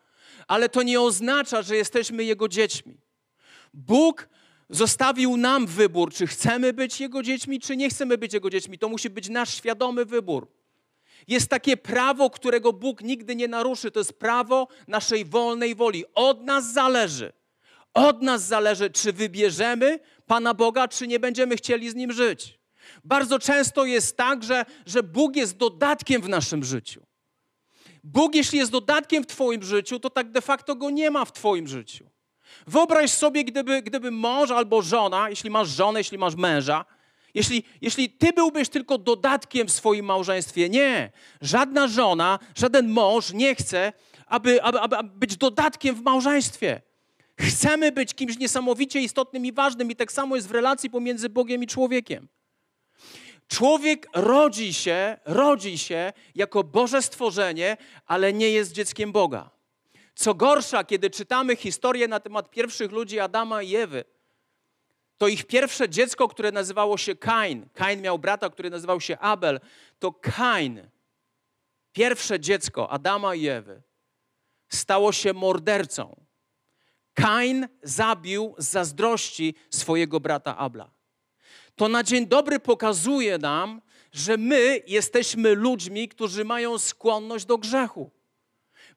ale 0.47 0.69
to 0.69 0.83
nie 0.83 1.01
oznacza, 1.01 1.61
że 1.61 1.75
jesteśmy 1.75 2.23
Jego 2.23 2.47
dziećmi. 2.47 3.01
Bóg 3.73 4.29
zostawił 4.69 5.37
nam 5.37 5.67
wybór, 5.67 6.13
czy 6.13 6.27
chcemy 6.27 6.73
być 6.73 7.01
Jego 7.01 7.23
dziećmi, 7.23 7.59
czy 7.59 7.77
nie 7.77 7.89
chcemy 7.89 8.17
być 8.17 8.33
Jego 8.33 8.49
dziećmi. 8.49 8.79
To 8.79 8.89
musi 8.89 9.09
być 9.09 9.29
nasz 9.29 9.53
świadomy 9.53 10.05
wybór. 10.05 10.47
Jest 11.27 11.49
takie 11.49 11.77
prawo, 11.77 12.29
którego 12.29 12.73
Bóg 12.73 13.01
nigdy 13.01 13.35
nie 13.35 13.47
naruszy. 13.47 13.91
To 13.91 13.99
jest 13.99 14.13
prawo 14.13 14.67
naszej 14.87 15.25
wolnej 15.25 15.75
woli. 15.75 16.05
Od 16.15 16.43
nas 16.43 16.73
zależy. 16.73 17.33
Od 17.93 18.21
nas 18.21 18.47
zależy, 18.47 18.89
czy 18.89 19.13
wybierzemy 19.13 19.99
Pana 20.25 20.53
Boga, 20.53 20.87
czy 20.87 21.07
nie 21.07 21.19
będziemy 21.19 21.55
chcieli 21.55 21.89
z 21.89 21.95
Nim 21.95 22.11
żyć. 22.11 22.59
Bardzo 23.03 23.39
często 23.39 23.85
jest 23.85 24.17
tak, 24.17 24.43
że, 24.43 24.65
że 24.85 25.03
Bóg 25.03 25.35
jest 25.35 25.57
dodatkiem 25.57 26.21
w 26.21 26.29
naszym 26.29 26.63
życiu. 26.63 27.01
Bóg, 28.03 28.35
jeśli 28.35 28.59
jest 28.59 28.71
dodatkiem 28.71 29.23
w 29.23 29.27
Twoim 29.27 29.63
życiu, 29.63 29.99
to 29.99 30.09
tak 30.09 30.31
de 30.31 30.41
facto 30.41 30.75
go 30.75 30.89
nie 30.89 31.11
ma 31.11 31.25
w 31.25 31.33
Twoim 31.33 31.67
życiu. 31.67 32.09
Wyobraź 32.67 33.11
sobie, 33.11 33.43
gdyby, 33.43 33.81
gdyby 33.81 34.11
mąż 34.11 34.51
albo 34.51 34.81
żona, 34.81 35.29
jeśli 35.29 35.49
masz 35.49 35.69
żonę, 35.69 35.99
jeśli 35.99 36.17
masz 36.17 36.35
męża, 36.35 36.85
jeśli, 37.33 37.63
jeśli 37.81 38.09
ty 38.09 38.33
byłbyś 38.33 38.69
tylko 38.69 38.97
dodatkiem 38.97 39.67
w 39.67 39.71
swoim 39.71 40.05
małżeństwie, 40.05 40.69
nie. 40.69 41.11
Żadna 41.41 41.87
żona, 41.87 42.39
żaden 42.55 42.89
mąż 42.89 43.33
nie 43.33 43.55
chce, 43.55 43.93
aby, 44.25 44.63
aby, 44.63 44.79
aby, 44.79 44.95
być 45.03 45.37
dodatkiem 45.37 45.95
w 45.95 46.01
małżeństwie. 46.01 46.81
Chcemy 47.39 47.91
być 47.91 48.13
kimś 48.13 48.37
niesamowicie 48.37 49.01
istotnym 49.01 49.45
i 49.45 49.51
ważnym, 49.51 49.91
i 49.91 49.95
tak 49.95 50.11
samo 50.11 50.35
jest 50.35 50.47
w 50.47 50.51
relacji 50.51 50.89
pomiędzy 50.89 51.29
Bogiem 51.29 51.63
i 51.63 51.67
człowiekiem. 51.67 52.27
Człowiek 53.47 54.07
rodzi 54.13 54.73
się, 54.73 55.17
rodzi 55.25 55.77
się 55.77 56.13
jako 56.35 56.63
Boże 56.63 57.01
stworzenie, 57.01 57.77
ale 58.05 58.33
nie 58.33 58.49
jest 58.49 58.71
dzieckiem 58.71 59.11
Boga. 59.11 59.49
Co 60.15 60.33
gorsza, 60.33 60.83
kiedy 60.83 61.09
czytamy 61.09 61.55
historię 61.55 62.07
na 62.07 62.19
temat 62.19 62.49
pierwszych 62.49 62.91
ludzi 62.91 63.19
Adama 63.19 63.61
i 63.61 63.75
Ewy, 63.75 64.03
to 65.19 65.27
ich 65.27 65.45
pierwsze 65.45 65.89
dziecko, 65.89 66.27
które 66.27 66.51
nazywało 66.51 66.97
się 66.97 67.15
Kain, 67.15 67.69
Kain 67.73 68.01
miał 68.01 68.19
brata, 68.19 68.49
który 68.49 68.69
nazywał 68.69 69.01
się 69.01 69.17
Abel, 69.17 69.59
to 69.99 70.11
Kain 70.11 70.89
pierwsze 71.91 72.39
dziecko 72.39 72.89
Adama 72.89 73.35
i 73.35 73.47
Ewy 73.47 73.81
stało 74.69 75.11
się 75.11 75.33
mordercą. 75.33 76.25
Kain 77.13 77.67
zabił 77.83 78.55
z 78.57 78.69
zazdrości 78.69 79.55
swojego 79.69 80.19
brata 80.19 80.57
Abla. 80.57 80.91
To 81.75 81.87
na 81.87 82.03
dzień 82.03 82.27
dobry 82.27 82.59
pokazuje 82.59 83.37
nam, 83.37 83.81
że 84.11 84.37
my 84.37 84.83
jesteśmy 84.87 85.55
ludźmi, 85.55 86.07
którzy 86.07 86.45
mają 86.45 86.77
skłonność 86.77 87.45
do 87.45 87.57
grzechu. 87.57 88.11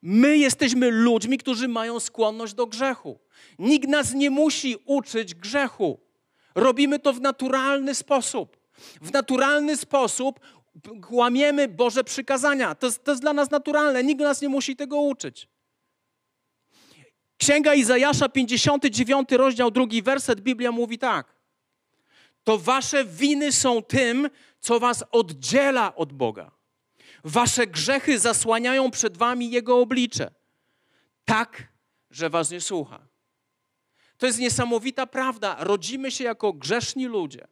My 0.02 0.38
jesteśmy 0.38 0.90
ludźmi, 0.90 1.38
którzy 1.38 1.68
mają 1.68 2.00
skłonność 2.00 2.54
do 2.54 2.66
grzechu. 2.66 3.18
Nikt 3.58 3.88
nas 3.88 4.14
nie 4.14 4.30
musi 4.30 4.76
uczyć 4.84 5.34
grzechu. 5.34 6.00
Robimy 6.54 6.98
to 6.98 7.12
w 7.12 7.20
naturalny 7.20 7.94
sposób. 7.94 8.56
W 9.02 9.12
naturalny 9.12 9.76
sposób 9.76 10.40
łamiemy 11.10 11.68
Boże 11.68 12.04
przykazania. 12.04 12.74
To 12.74 12.92
to 12.92 13.10
jest 13.10 13.22
dla 13.22 13.32
nas 13.32 13.50
naturalne. 13.50 14.04
Nikt 14.04 14.20
nas 14.20 14.42
nie 14.42 14.48
musi 14.48 14.76
tego 14.76 15.00
uczyć. 15.00 15.48
Księga 17.36 17.74
Izajasza, 17.74 18.28
59 18.28 19.32
rozdział, 19.32 19.70
drugi 19.70 20.02
werset, 20.02 20.40
Biblia 20.40 20.72
mówi 20.72 20.98
tak. 20.98 21.34
To 22.44 22.58
wasze 22.58 23.04
winy 23.04 23.52
są 23.52 23.82
tym, 23.82 24.30
co 24.60 24.80
was 24.80 25.04
oddziela 25.10 25.94
od 25.94 26.12
Boga. 26.12 26.50
Wasze 27.24 27.66
grzechy 27.66 28.18
zasłaniają 28.18 28.90
przed 28.90 29.16
wami 29.16 29.50
Jego 29.50 29.78
oblicze, 29.78 30.30
tak, 31.24 31.68
że 32.10 32.30
was 32.30 32.50
nie 32.50 32.60
słucha. 32.60 33.11
To 34.22 34.26
jest 34.26 34.38
niesamowita 34.38 35.06
prawda. 35.06 35.56
Rodzimy 35.60 36.10
się 36.10 36.24
jako 36.24 36.52
grzeszni 36.52 37.06
ludzie. 37.06 37.46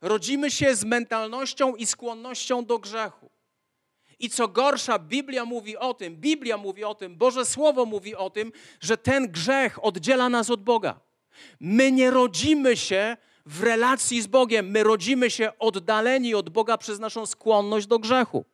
Rodzimy 0.00 0.50
się 0.50 0.74
z 0.74 0.84
mentalnością 0.84 1.76
i 1.76 1.86
skłonnością 1.86 2.64
do 2.64 2.78
grzechu. 2.78 3.30
I 4.18 4.30
co 4.30 4.48
gorsza, 4.48 4.98
Biblia 4.98 5.44
mówi 5.44 5.76
o 5.76 5.94
tym, 5.94 6.16
Biblia 6.16 6.56
mówi 6.56 6.84
o 6.84 6.94
tym, 6.94 7.16
Boże 7.16 7.44
Słowo 7.44 7.86
mówi 7.86 8.14
o 8.14 8.30
tym, 8.30 8.52
że 8.80 8.96
ten 8.96 9.28
grzech 9.28 9.84
oddziela 9.84 10.28
nas 10.28 10.50
od 10.50 10.62
Boga. 10.62 11.00
My 11.60 11.92
nie 11.92 12.10
rodzimy 12.10 12.76
się 12.76 13.16
w 13.46 13.62
relacji 13.62 14.22
z 14.22 14.26
Bogiem, 14.26 14.70
my 14.70 14.82
rodzimy 14.82 15.30
się 15.30 15.58
oddaleni 15.58 16.34
od 16.34 16.50
Boga 16.50 16.78
przez 16.78 16.98
naszą 16.98 17.26
skłonność 17.26 17.86
do 17.86 17.98
grzechu. 17.98 18.44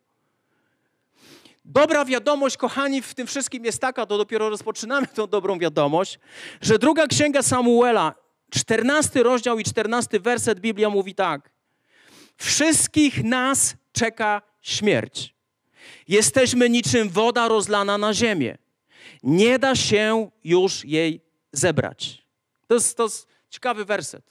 Dobra 1.65 2.05
wiadomość, 2.05 2.57
kochani, 2.57 3.03
w 3.03 3.15
tym 3.15 3.27
wszystkim 3.27 3.65
jest 3.65 3.81
taka, 3.81 4.07
to 4.07 4.19
dopiero 4.19 4.51
rozpoczynamy 4.51 5.07
tą 5.07 5.27
dobrą 5.27 5.59
wiadomość, 5.59 6.19
że 6.61 6.79
druga 6.79 7.07
księga 7.07 7.43
Samuela, 7.43 8.15
14 8.51 9.23
rozdział 9.23 9.59
i 9.59 9.65
14 9.65 10.21
werset 10.21 10.61
Biblia 10.61 10.91
mówi 10.91 11.15
tak. 11.15 11.51
Wszystkich 12.37 13.25
nas 13.25 13.75
czeka 13.93 14.43
śmierć. 14.63 15.35
Jesteśmy 16.09 16.71
niczym 16.71 17.09
woda 17.09 17.49
rozlana 17.49 17.99
na 17.99 18.15
ziemię. 18.15 18.59
Nie 19.23 19.59
da 19.59 19.75
się 19.75 20.31
już 20.45 20.85
jej 20.85 21.21
zebrać. 21.53 22.27
To 22.67 22.75
jest, 22.75 22.97
to 22.97 23.03
jest 23.03 23.27
ciekawy 23.51 23.85
werset. 23.85 24.25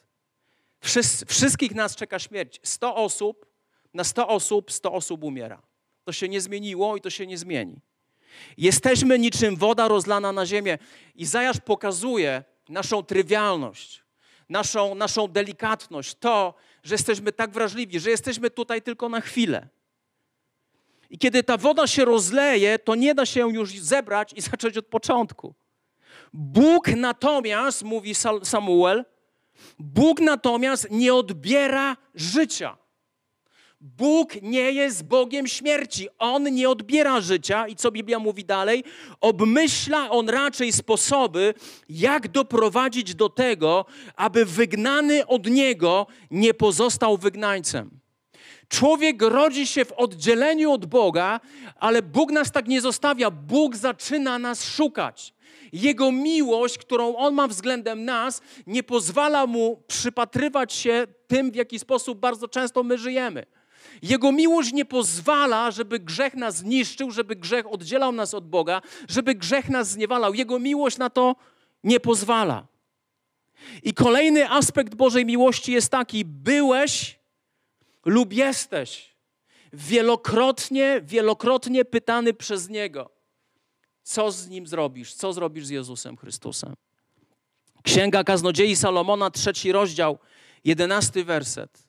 Wszys, 0.79 1.23
wszystkich 1.27 1.75
nas 1.75 1.95
czeka 1.95 2.19
śmierć. 2.19 2.59
100 2.63 2.95
osób, 2.95 3.45
na 3.93 4.03
100 4.03 4.27
osób 4.27 4.71
100 4.71 4.91
osób 4.91 5.23
umiera. 5.23 5.61
To 6.09 6.13
się 6.13 6.29
nie 6.29 6.41
zmieniło 6.41 6.97
i 6.97 7.01
to 7.01 7.09
się 7.09 7.27
nie 7.27 7.37
zmieni. 7.37 7.81
Jesteśmy 8.57 9.19
niczym 9.19 9.55
woda 9.55 9.87
rozlana 9.87 10.31
na 10.31 10.45
ziemię. 10.45 10.77
Izajasz 11.15 11.57
pokazuje 11.59 12.43
naszą 12.69 13.03
trywialność, 13.03 14.03
naszą, 14.49 14.95
naszą 14.95 15.27
delikatność, 15.27 16.15
to, 16.19 16.53
że 16.83 16.95
jesteśmy 16.95 17.31
tak 17.31 17.51
wrażliwi, 17.51 17.99
że 17.99 18.09
jesteśmy 18.09 18.49
tutaj 18.49 18.81
tylko 18.81 19.09
na 19.09 19.21
chwilę. 19.21 19.67
I 21.09 21.17
kiedy 21.17 21.43
ta 21.43 21.57
woda 21.57 21.87
się 21.87 22.05
rozleje, 22.05 22.79
to 22.79 22.95
nie 22.95 23.15
da 23.15 23.25
się 23.25 23.53
już 23.53 23.79
zebrać 23.79 24.33
i 24.33 24.41
zacząć 24.51 24.77
od 24.77 24.85
początku. 24.85 25.53
Bóg 26.33 26.87
natomiast, 26.87 27.83
mówi 27.83 28.15
Samuel, 28.43 29.05
Bóg 29.79 30.19
natomiast 30.19 30.87
nie 30.91 31.13
odbiera 31.13 31.97
życia. 32.15 32.77
Bóg 33.81 34.41
nie 34.41 34.71
jest 34.71 35.03
Bogiem 35.03 35.47
śmierci. 35.47 36.07
On 36.17 36.53
nie 36.53 36.69
odbiera 36.69 37.21
życia 37.21 37.67
i 37.67 37.75
co 37.75 37.91
Biblia 37.91 38.19
mówi 38.19 38.45
dalej? 38.45 38.83
Obmyśla 39.21 40.09
on 40.09 40.29
raczej 40.29 40.73
sposoby, 40.73 41.53
jak 41.89 42.27
doprowadzić 42.27 43.15
do 43.15 43.29
tego, 43.29 43.85
aby 44.15 44.45
wygnany 44.45 45.27
od 45.27 45.49
niego 45.49 46.07
nie 46.31 46.53
pozostał 46.53 47.17
wygnańcem. 47.17 47.99
Człowiek 48.67 49.21
rodzi 49.21 49.67
się 49.67 49.85
w 49.85 49.91
oddzieleniu 49.91 50.71
od 50.71 50.85
Boga, 50.85 51.39
ale 51.75 52.01
Bóg 52.01 52.31
nas 52.31 52.51
tak 52.51 52.67
nie 52.67 52.81
zostawia. 52.81 53.31
Bóg 53.31 53.75
zaczyna 53.75 54.39
nas 54.39 54.63
szukać. 54.63 55.33
Jego 55.73 56.11
miłość, 56.11 56.77
którą 56.77 57.15
On 57.15 57.33
ma 57.33 57.47
względem 57.47 58.05
nas, 58.05 58.41
nie 58.67 58.83
pozwala 58.83 59.47
mu 59.47 59.83
przypatrywać 59.87 60.73
się 60.73 61.07
tym, 61.27 61.51
w 61.51 61.55
jaki 61.55 61.79
sposób 61.79 62.19
bardzo 62.19 62.47
często 62.47 62.83
my 62.83 62.97
żyjemy. 62.97 63.45
Jego 64.01 64.31
miłość 64.31 64.73
nie 64.73 64.85
pozwala, 64.85 65.71
żeby 65.71 65.99
grzech 65.99 66.33
nas 66.33 66.57
zniszczył, 66.57 67.11
żeby 67.11 67.35
grzech 67.35 67.73
oddzielał 67.73 68.11
nas 68.11 68.33
od 68.33 68.49
Boga, 68.49 68.81
żeby 69.09 69.35
grzech 69.35 69.69
nas 69.69 69.89
zniewalał. 69.89 70.33
Jego 70.33 70.59
miłość 70.59 70.97
na 70.97 71.09
to 71.09 71.35
nie 71.83 71.99
pozwala. 71.99 72.67
I 73.83 73.93
kolejny 73.93 74.49
aspekt 74.49 74.95
Bożej 74.95 75.25
miłości 75.25 75.71
jest 75.71 75.91
taki: 75.91 76.25
byłeś 76.25 77.19
lub 78.05 78.33
jesteś 78.33 79.15
wielokrotnie, 79.73 81.01
wielokrotnie 81.03 81.85
pytany 81.85 82.33
przez 82.33 82.69
Niego, 82.69 83.09
co 84.03 84.31
z 84.31 84.47
Nim 84.47 84.67
zrobisz, 84.67 85.13
co 85.13 85.33
zrobisz 85.33 85.65
z 85.65 85.69
Jezusem 85.69 86.17
Chrystusem. 86.17 86.73
Księga 87.83 88.23
Kaznodziei 88.23 88.75
Salomona, 88.75 89.31
trzeci 89.31 89.71
rozdział, 89.71 90.17
jedenasty 90.63 91.23
werset. 91.23 91.88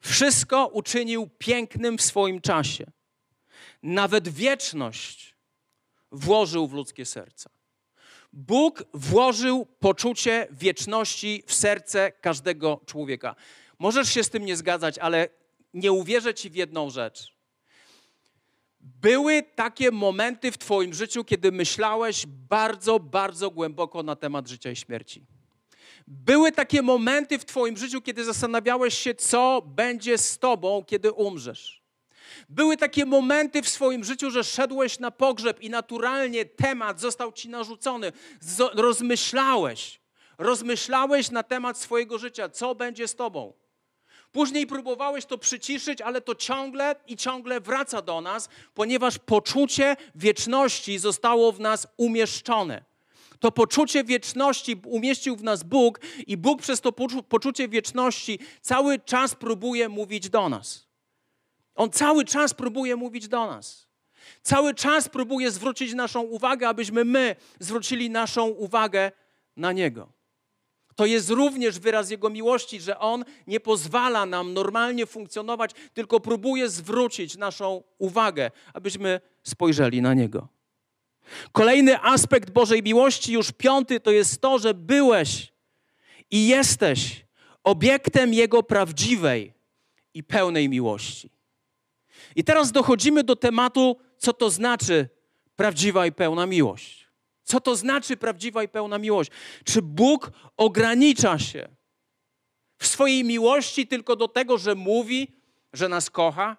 Wszystko 0.00 0.66
uczynił 0.66 1.28
pięknym 1.38 1.98
w 1.98 2.02
swoim 2.02 2.40
czasie. 2.40 2.86
Nawet 3.82 4.28
wieczność 4.28 5.36
włożył 6.12 6.66
w 6.66 6.72
ludzkie 6.72 7.06
serca. 7.06 7.50
Bóg 8.32 8.84
włożył 8.94 9.66
poczucie 9.66 10.48
wieczności 10.50 11.42
w 11.46 11.54
serce 11.54 12.12
każdego 12.12 12.80
człowieka. 12.86 13.36
Możesz 13.78 14.08
się 14.08 14.24
z 14.24 14.30
tym 14.30 14.44
nie 14.44 14.56
zgadzać, 14.56 14.98
ale 14.98 15.28
nie 15.74 15.92
uwierzę 15.92 16.34
ci 16.34 16.50
w 16.50 16.54
jedną 16.54 16.90
rzecz. 16.90 17.34
Były 18.80 19.42
takie 19.42 19.90
momenty 19.90 20.52
w 20.52 20.58
Twoim 20.58 20.94
życiu, 20.94 21.24
kiedy 21.24 21.52
myślałeś 21.52 22.26
bardzo, 22.26 23.00
bardzo 23.00 23.50
głęboko 23.50 24.02
na 24.02 24.16
temat 24.16 24.48
życia 24.48 24.70
i 24.70 24.76
śmierci. 24.76 25.26
Były 26.12 26.52
takie 26.52 26.82
momenty 26.82 27.38
w 27.38 27.44
Twoim 27.44 27.76
życiu, 27.76 28.00
kiedy 28.00 28.24
zastanawiałeś 28.24 28.98
się, 28.98 29.14
co 29.14 29.62
będzie 29.66 30.18
z 30.18 30.38
Tobą, 30.38 30.84
kiedy 30.86 31.12
umrzesz. 31.12 31.82
Były 32.48 32.76
takie 32.76 33.06
momenty 33.06 33.62
w 33.62 33.68
swoim 33.68 34.04
życiu, 34.04 34.30
że 34.30 34.44
szedłeś 34.44 34.98
na 34.98 35.10
pogrzeb 35.10 35.60
i 35.60 35.70
naturalnie 35.70 36.44
temat 36.44 37.00
został 37.00 37.32
Ci 37.32 37.48
narzucony. 37.48 38.12
rozmyślałeś, 38.72 40.00
rozmyślałeś 40.38 41.30
na 41.30 41.42
temat 41.42 41.78
swojego 41.78 42.18
życia, 42.18 42.48
co 42.48 42.74
będzie 42.74 43.08
z 43.08 43.14
Tobą. 43.14 43.52
Później 44.32 44.66
próbowałeś 44.66 45.26
to 45.26 45.38
przyciszyć, 45.38 46.00
ale 46.00 46.20
to 46.20 46.34
ciągle 46.34 46.96
i 47.06 47.16
ciągle 47.16 47.60
wraca 47.60 48.02
do 48.02 48.20
nas, 48.20 48.48
ponieważ 48.74 49.18
poczucie 49.18 49.96
wieczności 50.14 50.98
zostało 50.98 51.52
w 51.52 51.60
nas 51.60 51.86
umieszczone. 51.96 52.89
To 53.40 53.52
poczucie 53.52 54.04
wieczności 54.04 54.80
umieścił 54.84 55.36
w 55.36 55.42
nas 55.42 55.62
Bóg 55.62 56.00
i 56.26 56.36
Bóg 56.36 56.62
przez 56.62 56.80
to 56.80 56.92
poczucie 57.28 57.68
wieczności 57.68 58.38
cały 58.60 58.98
czas 58.98 59.34
próbuje 59.34 59.88
mówić 59.88 60.30
do 60.30 60.48
nas. 60.48 60.88
On 61.74 61.90
cały 61.90 62.24
czas 62.24 62.54
próbuje 62.54 62.96
mówić 62.96 63.28
do 63.28 63.46
nas. 63.46 63.86
Cały 64.42 64.74
czas 64.74 65.08
próbuje 65.08 65.50
zwrócić 65.50 65.94
naszą 65.94 66.20
uwagę, 66.20 66.68
abyśmy 66.68 67.04
my 67.04 67.36
zwrócili 67.60 68.10
naszą 68.10 68.46
uwagę 68.46 69.12
na 69.56 69.72
Niego. 69.72 70.12
To 70.96 71.06
jest 71.06 71.30
również 71.30 71.78
wyraz 71.78 72.10
Jego 72.10 72.30
miłości, 72.30 72.80
że 72.80 72.98
On 72.98 73.24
nie 73.46 73.60
pozwala 73.60 74.26
nam 74.26 74.52
normalnie 74.52 75.06
funkcjonować, 75.06 75.70
tylko 75.94 76.20
próbuje 76.20 76.68
zwrócić 76.68 77.36
naszą 77.36 77.82
uwagę, 77.98 78.50
abyśmy 78.74 79.20
spojrzeli 79.42 80.02
na 80.02 80.14
Niego. 80.14 80.48
Kolejny 81.52 82.00
aspekt 82.02 82.50
Bożej 82.50 82.82
miłości, 82.82 83.32
już 83.32 83.52
piąty, 83.52 84.00
to 84.00 84.10
jest 84.10 84.40
to, 84.40 84.58
że 84.58 84.74
byłeś 84.74 85.52
i 86.30 86.48
jesteś 86.48 87.26
obiektem 87.64 88.34
Jego 88.34 88.62
prawdziwej 88.62 89.54
i 90.14 90.24
pełnej 90.24 90.68
miłości. 90.68 91.30
I 92.36 92.44
teraz 92.44 92.72
dochodzimy 92.72 93.24
do 93.24 93.36
tematu, 93.36 93.96
co 94.18 94.32
to 94.32 94.50
znaczy 94.50 95.08
prawdziwa 95.56 96.06
i 96.06 96.12
pełna 96.12 96.46
miłość. 96.46 97.08
Co 97.42 97.60
to 97.60 97.76
znaczy 97.76 98.16
prawdziwa 98.16 98.62
i 98.62 98.68
pełna 98.68 98.98
miłość? 98.98 99.30
Czy 99.64 99.82
Bóg 99.82 100.30
ogranicza 100.56 101.38
się 101.38 101.68
w 102.78 102.86
swojej 102.86 103.24
miłości 103.24 103.86
tylko 103.86 104.16
do 104.16 104.28
tego, 104.28 104.58
że 104.58 104.74
mówi, 104.74 105.32
że 105.72 105.88
nas 105.88 106.10
kocha? 106.10 106.56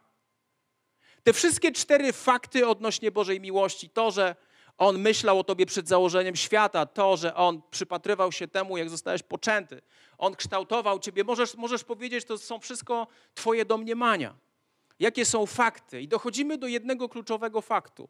Te 1.23 1.33
wszystkie 1.33 1.71
cztery 1.71 2.13
fakty 2.13 2.67
odnośnie 2.67 3.11
Bożej 3.11 3.41
miłości, 3.41 3.89
to, 3.89 4.11
że 4.11 4.35
On 4.77 4.99
myślał 4.99 5.39
o 5.39 5.43
Tobie 5.43 5.65
przed 5.65 5.87
założeniem 5.87 6.35
świata, 6.35 6.85
to, 6.85 7.17
że 7.17 7.35
On 7.35 7.61
przypatrywał 7.71 8.31
się 8.31 8.47
temu, 8.47 8.77
jak 8.77 8.89
zostałeś 8.89 9.23
poczęty, 9.23 9.81
On 10.17 10.35
kształtował 10.35 10.99
Ciebie, 10.99 11.23
możesz, 11.23 11.55
możesz 11.55 11.83
powiedzieć, 11.83 12.25
to 12.25 12.37
są 12.37 12.59
wszystko 12.59 13.07
Twoje 13.33 13.65
domniemania. 13.65 14.35
Jakie 14.99 15.25
są 15.25 15.45
fakty? 15.45 16.01
I 16.01 16.07
dochodzimy 16.07 16.57
do 16.57 16.67
jednego 16.67 17.09
kluczowego 17.09 17.61
faktu. 17.61 18.09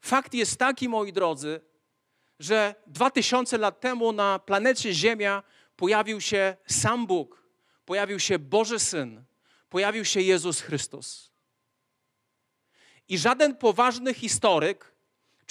Fakt 0.00 0.34
jest 0.34 0.58
taki, 0.58 0.88
moi 0.88 1.12
drodzy, 1.12 1.60
że 2.38 2.74
dwa 2.86 3.10
tysiące 3.10 3.58
lat 3.58 3.80
temu 3.80 4.12
na 4.12 4.38
planecie 4.38 4.94
Ziemia 4.94 5.42
pojawił 5.76 6.20
się 6.20 6.56
sam 6.66 7.06
Bóg, 7.06 7.42
pojawił 7.84 8.18
się 8.20 8.38
Boży 8.38 8.78
Syn, 8.78 9.24
pojawił 9.68 10.04
się 10.04 10.20
Jezus 10.20 10.60
Chrystus. 10.60 11.32
I 13.08 13.18
żaden 13.18 13.56
poważny 13.56 14.14
historyk, 14.14 14.91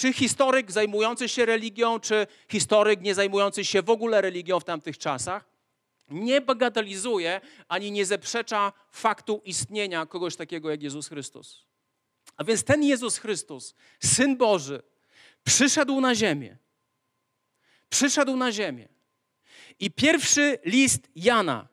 czy 0.02 0.12
historyk 0.12 0.72
zajmujący 0.72 1.28
się 1.28 1.46
religią, 1.46 2.00
czy 2.00 2.26
historyk 2.48 3.00
nie 3.00 3.14
zajmujący 3.14 3.64
się 3.64 3.82
w 3.82 3.90
ogóle 3.90 4.20
religią 4.20 4.60
w 4.60 4.64
tamtych 4.64 4.98
czasach, 4.98 5.44
nie 6.08 6.40
bagatelizuje 6.40 7.40
ani 7.68 7.92
nie 7.92 8.06
zaprzecza 8.06 8.72
faktu 8.90 9.42
istnienia 9.44 10.06
kogoś 10.06 10.36
takiego 10.36 10.70
jak 10.70 10.82
Jezus 10.82 11.08
Chrystus. 11.08 11.66
A 12.36 12.44
więc 12.44 12.64
ten 12.64 12.82
Jezus 12.82 13.18
Chrystus, 13.18 13.74
Syn 14.04 14.36
Boży, 14.36 14.82
przyszedł 15.44 16.00
na 16.00 16.14
ziemię. 16.14 16.56
Przyszedł 17.88 18.36
na 18.36 18.52
ziemię. 18.52 18.88
I 19.78 19.90
pierwszy 19.90 20.58
list 20.64 21.08
Jana, 21.16 21.68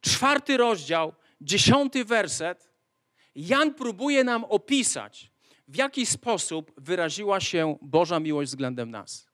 czwarty 0.00 0.56
rozdział, 0.56 1.14
dziesiąty 1.40 2.04
werset, 2.04 2.70
Jan 3.34 3.74
próbuje 3.74 4.24
nam 4.24 4.44
opisać, 4.44 5.29
w 5.70 5.76
jaki 5.76 6.06
sposób 6.06 6.72
wyraziła 6.76 7.40
się 7.40 7.76
Boża 7.82 8.20
miłość 8.20 8.50
względem 8.50 8.90
nas. 8.90 9.28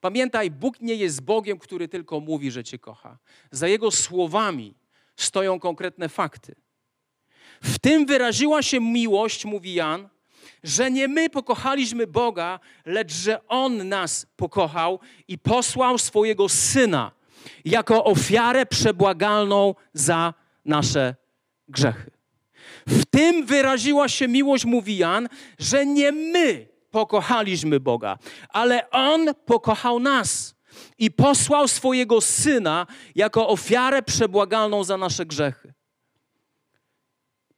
Pamiętaj, 0.00 0.50
Bóg 0.50 0.80
nie 0.80 0.94
jest 0.94 1.20
Bogiem, 1.20 1.58
który 1.58 1.88
tylko 1.88 2.20
mówi, 2.20 2.50
że 2.50 2.64
Cię 2.64 2.78
kocha. 2.78 3.18
Za 3.50 3.68
Jego 3.68 3.90
słowami 3.90 4.74
stoją 5.16 5.60
konkretne 5.60 6.08
fakty. 6.08 6.54
W 7.62 7.78
tym 7.78 8.06
wyraziła 8.06 8.62
się 8.62 8.80
miłość, 8.80 9.44
mówi 9.44 9.74
Jan, 9.74 10.08
że 10.62 10.90
nie 10.90 11.08
my 11.08 11.30
pokochaliśmy 11.30 12.06
Boga, 12.06 12.60
lecz 12.84 13.12
że 13.12 13.48
On 13.48 13.88
nas 13.88 14.26
pokochał 14.36 15.00
i 15.28 15.38
posłał 15.38 15.98
swojego 15.98 16.48
Syna 16.48 17.12
jako 17.64 18.04
ofiarę 18.04 18.66
przebłagalną 18.66 19.74
za 19.92 20.34
nasze 20.64 21.14
grzechy. 21.68 22.15
W 22.86 23.04
tym 23.04 23.46
wyraziła 23.46 24.08
się 24.08 24.28
miłość, 24.28 24.64
mówi 24.64 24.96
Jan, 24.96 25.28
że 25.58 25.86
nie 25.86 26.12
my 26.12 26.68
pokochaliśmy 26.90 27.80
Boga, 27.80 28.18
ale 28.48 28.90
On 28.90 29.34
pokochał 29.46 30.00
nas 30.00 30.54
i 30.98 31.10
posłał 31.10 31.68
swojego 31.68 32.20
Syna 32.20 32.86
jako 33.14 33.48
ofiarę 33.48 34.02
przebłagalną 34.02 34.84
za 34.84 34.96
nasze 34.96 35.26
grzechy. 35.26 35.74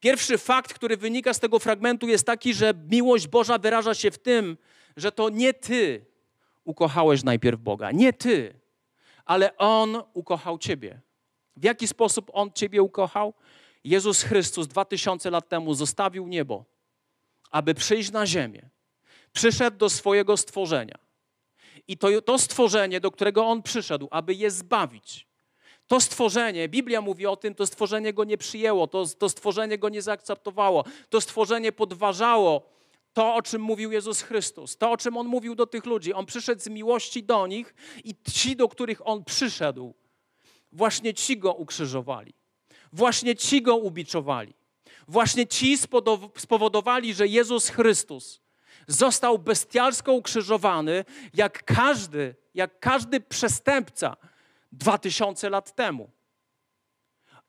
Pierwszy 0.01 0.39
fakt, 0.39 0.75
który 0.75 0.97
wynika 0.97 1.35
z 1.35 1.41
tego 1.41 1.59
fragmentu, 1.59 2.09
jest 2.09 2.27
taki, 2.27 2.55
że 2.55 2.75
miłość 2.91 3.29
Boża 3.29 3.59
wyraża 3.59 3.95
się 3.95 4.11
w 4.11 4.19
tym, 4.19 4.57
że 4.97 5.13
to 5.13 5.29
nie 5.29 5.55
ty 5.55 6.07
ukochałeś 6.65 7.25
najpierw 7.25 7.61
Boga, 7.61 7.91
nie 7.91 8.13
ty, 8.13 8.55
ale 9.25 9.57
On 9.57 10.03
ukochał 10.15 10.59
ciebie. 10.59 11.01
W 11.57 11.65
jaki 11.65 11.89
sposób 11.89 12.31
On 12.33 12.53
ciebie 12.53 12.83
ukochał? 12.83 13.35
Jezus 13.85 14.23
Chrystus 14.23 14.67
dwa 14.67 14.85
tysiące 14.85 15.31
lat 15.31 15.49
temu 15.49 15.75
zostawił 15.75 16.27
niebo, 16.27 16.65
aby 17.51 17.75
przyjść 17.75 18.11
na 18.11 18.27
ziemię. 18.27 18.71
Przyszedł 19.33 19.77
do 19.77 19.91
swojego 19.91 20.37
stworzenia. 20.37 20.99
I 21.89 21.99
to, 21.99 22.23
to 22.23 22.39
stworzenie, 22.39 23.01
do 23.01 23.11
którego 23.11 23.47
On 23.47 23.63
przyszedł, 23.63 24.09
aby 24.11 24.35
je 24.35 24.51
zbawić, 24.51 25.29
to 25.89 26.01
stworzenie, 26.01 26.69
Biblia 26.69 27.01
mówi 27.01 27.27
o 27.27 27.37
tym, 27.37 27.55
to 27.55 27.67
stworzenie 27.67 28.13
go 28.13 28.25
nie 28.25 28.39
przyjęło, 28.39 28.87
to, 28.87 29.07
to 29.07 29.29
stworzenie 29.29 29.79
go 29.79 29.89
nie 29.89 30.03
zaakceptowało, 30.03 30.85
to 31.09 31.21
stworzenie 31.21 31.73
podważało 31.73 32.79
to, 33.13 33.35
o 33.35 33.43
czym 33.43 33.63
mówił 33.63 33.93
Jezus 33.93 34.23
Chrystus, 34.23 34.77
to, 34.77 34.91
o 34.91 34.97
czym 34.97 35.17
On 35.17 35.27
mówił 35.27 35.55
do 35.55 35.67
tych 35.67 35.87
ludzi. 35.87 36.13
On 36.13 36.27
przyszedł 36.27 36.61
z 36.63 36.69
miłości 36.69 37.23
do 37.23 37.47
nich 37.47 37.75
i 38.05 38.15
ci, 38.33 38.57
do 38.57 38.69
których 38.69 39.07
On 39.07 39.25
przyszedł, 39.25 39.95
właśnie 40.73 41.15
ci 41.15 41.39
go 41.39 41.55
ukrzyżowali, 41.55 42.35
właśnie 42.93 43.37
ci 43.37 43.63
go 43.63 43.77
ubiczowali, 43.77 44.55
właśnie 45.09 45.47
ci 45.47 45.79
spowodowali, 46.37 47.15
że 47.15 47.27
Jezus 47.27 47.69
Chrystus 47.69 48.41
został 48.87 49.39
bestialsko 49.39 50.13
ukrzyżowany, 50.13 51.05
jak 51.35 51.65
każdy, 51.65 52.35
jak 52.55 52.81
każdy 52.81 53.21
przestępca, 53.21 54.17
dwa 54.73 54.99
tysiące 54.99 55.51
lat 55.51 55.75
temu. 55.75 56.11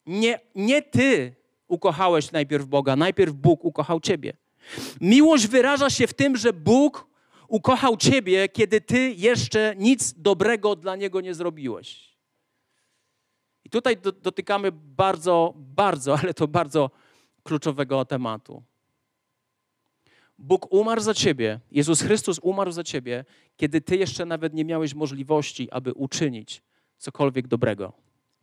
Nie, 0.06 0.39
nie 0.56 0.82
ty 0.82 1.36
ukochałeś 1.67 2.32
najpierw 2.32 2.65
Boga, 2.65 2.95
najpierw 2.95 3.34
Bóg 3.34 3.65
ukochał 3.65 3.99
ciebie. 3.99 4.34
Miłość 5.02 5.47
wyraża 5.47 5.89
się 5.89 6.08
w 6.08 6.13
tym, 6.13 6.38
że 6.38 6.54
Bóg 6.54 7.08
ukochał 7.47 7.97
ciebie, 7.97 8.49
kiedy 8.49 8.82
ty 8.82 9.10
jeszcze 9.12 9.73
nic 9.78 10.13
dobrego 10.13 10.75
dla 10.75 10.95
niego 10.95 11.21
nie 11.21 11.34
zrobiłeś. 11.34 12.09
I 13.69 13.71
tutaj 13.71 13.97
dotykamy 14.21 14.71
bardzo, 14.71 15.53
bardzo, 15.55 16.17
ale 16.19 16.34
to 16.34 16.47
bardzo 16.47 16.91
kluczowego 17.43 18.05
tematu. 18.05 18.63
Bóg 20.38 20.73
umarł 20.73 21.01
za 21.01 21.13
ciebie, 21.13 21.60
Jezus 21.71 22.01
Chrystus 22.01 22.39
umarł 22.41 22.71
za 22.71 22.84
ciebie, 22.84 23.25
kiedy 23.58 23.82
ty 23.82 23.97
jeszcze 23.97 24.25
nawet 24.25 24.53
nie 24.53 24.65
miałeś 24.65 24.93
możliwości, 24.93 25.71
aby 25.71 25.93
uczynić 25.93 26.62
cokolwiek 26.97 27.47
dobrego. 27.47 27.93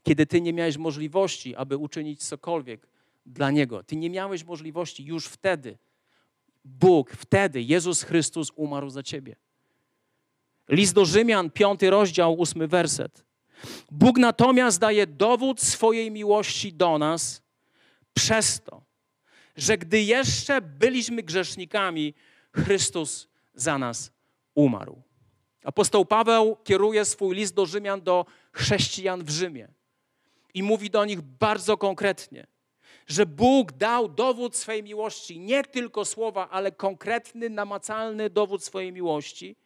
Kiedy 0.02 0.26
ty 0.26 0.40
nie 0.40 0.52
miałeś 0.52 0.76
możliwości, 0.76 1.56
aby 1.56 1.76
uczynić 1.76 2.24
cokolwiek 2.24 2.88
dla 3.26 3.50
Niego, 3.50 3.82
ty 3.82 3.96
nie 3.96 4.10
miałeś 4.10 4.44
możliwości 4.44 5.04
już 5.04 5.26
wtedy. 5.26 5.78
Bóg, 6.64 7.10
wtedy 7.10 7.62
Jezus 7.62 8.02
Chrystus 8.02 8.52
umarł 8.56 8.90
za 8.90 9.02
ciebie. 9.02 9.36
List 10.68 10.94
do 10.94 11.04
Rzymian, 11.04 11.50
piąty 11.50 11.90
rozdział, 11.90 12.34
ósmy 12.34 12.68
werset. 12.68 13.25
Bóg 13.90 14.18
natomiast 14.18 14.78
daje 14.78 15.06
dowód 15.06 15.60
swojej 15.60 16.10
miłości 16.10 16.72
do 16.72 16.98
nas 16.98 17.42
przez 18.14 18.60
to, 18.64 18.82
że 19.56 19.78
gdy 19.78 20.02
jeszcze 20.02 20.60
byliśmy 20.60 21.22
grzesznikami, 21.22 22.14
Chrystus 22.52 23.28
za 23.54 23.78
nas 23.78 24.10
umarł. 24.54 25.02
Apostoł 25.64 26.04
Paweł 26.04 26.56
kieruje 26.64 27.04
swój 27.04 27.36
list 27.36 27.54
do 27.54 27.66
Rzymian 27.66 28.00
do 28.00 28.26
chrześcijan 28.52 29.24
w 29.24 29.30
Rzymie 29.30 29.68
i 30.54 30.62
mówi 30.62 30.90
do 30.90 31.04
nich 31.04 31.20
bardzo 31.20 31.76
konkretnie, 31.76 32.46
że 33.06 33.26
Bóg 33.26 33.72
dał 33.72 34.08
dowód 34.08 34.56
swojej 34.56 34.82
miłości, 34.82 35.38
nie 35.38 35.64
tylko 35.64 36.04
słowa, 36.04 36.48
ale 36.50 36.72
konkretny, 36.72 37.50
namacalny 37.50 38.30
dowód 38.30 38.64
swojej 38.64 38.92
miłości, 38.92 39.56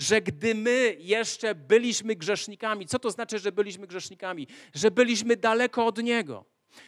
że 0.00 0.20
gdy 0.20 0.54
my 0.54 0.96
jeszcze 0.98 1.54
byliśmy 1.54 2.16
grzesznikami, 2.16 2.86
co 2.86 2.98
to 2.98 3.10
znaczy, 3.10 3.38
że 3.38 3.52
byliśmy 3.52 3.86
grzesznikami? 3.86 4.46
Że 4.74 4.90
byliśmy 4.90 5.36
daleko 5.36 5.86
od 5.86 6.02
Niego 6.02 6.44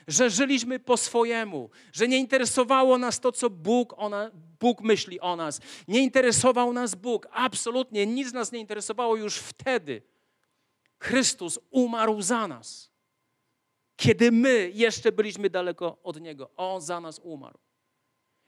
że 0.09 0.31
żyliśmy 0.31 0.79
po 0.79 0.97
swojemu, 0.97 1.71
że 1.93 2.09
nie 2.09 2.19
interesowało 2.19 2.99
nas 2.99 3.21
to, 3.21 3.33
co 3.33 3.51
Bóg, 3.51 3.95
ona, 3.97 4.31
Bóg 4.61 4.81
myśli 4.81 5.21
o 5.21 5.37
nas. 5.37 5.61
Nie 5.89 6.01
interesował 6.03 6.73
nas 6.73 6.95
Bóg, 6.95 7.29
absolutnie 7.31 8.07
nic 8.07 8.33
nas 8.33 8.53
nie 8.53 8.59
interesowało 8.59 9.17
już 9.17 9.37
wtedy. 9.37 10.03
Chrystus 10.99 11.59
umarł 11.71 12.23
za 12.23 12.49
nas. 12.49 12.91
Kiedy 13.97 14.33
my 14.33 14.71
jeszcze 14.75 15.13
byliśmy 15.13 15.51
daleko 15.51 15.99
od 16.03 16.21
Niego, 16.21 16.51
On 16.57 16.81
za 16.81 17.01
nas 17.01 17.21
umarł. 17.23 17.59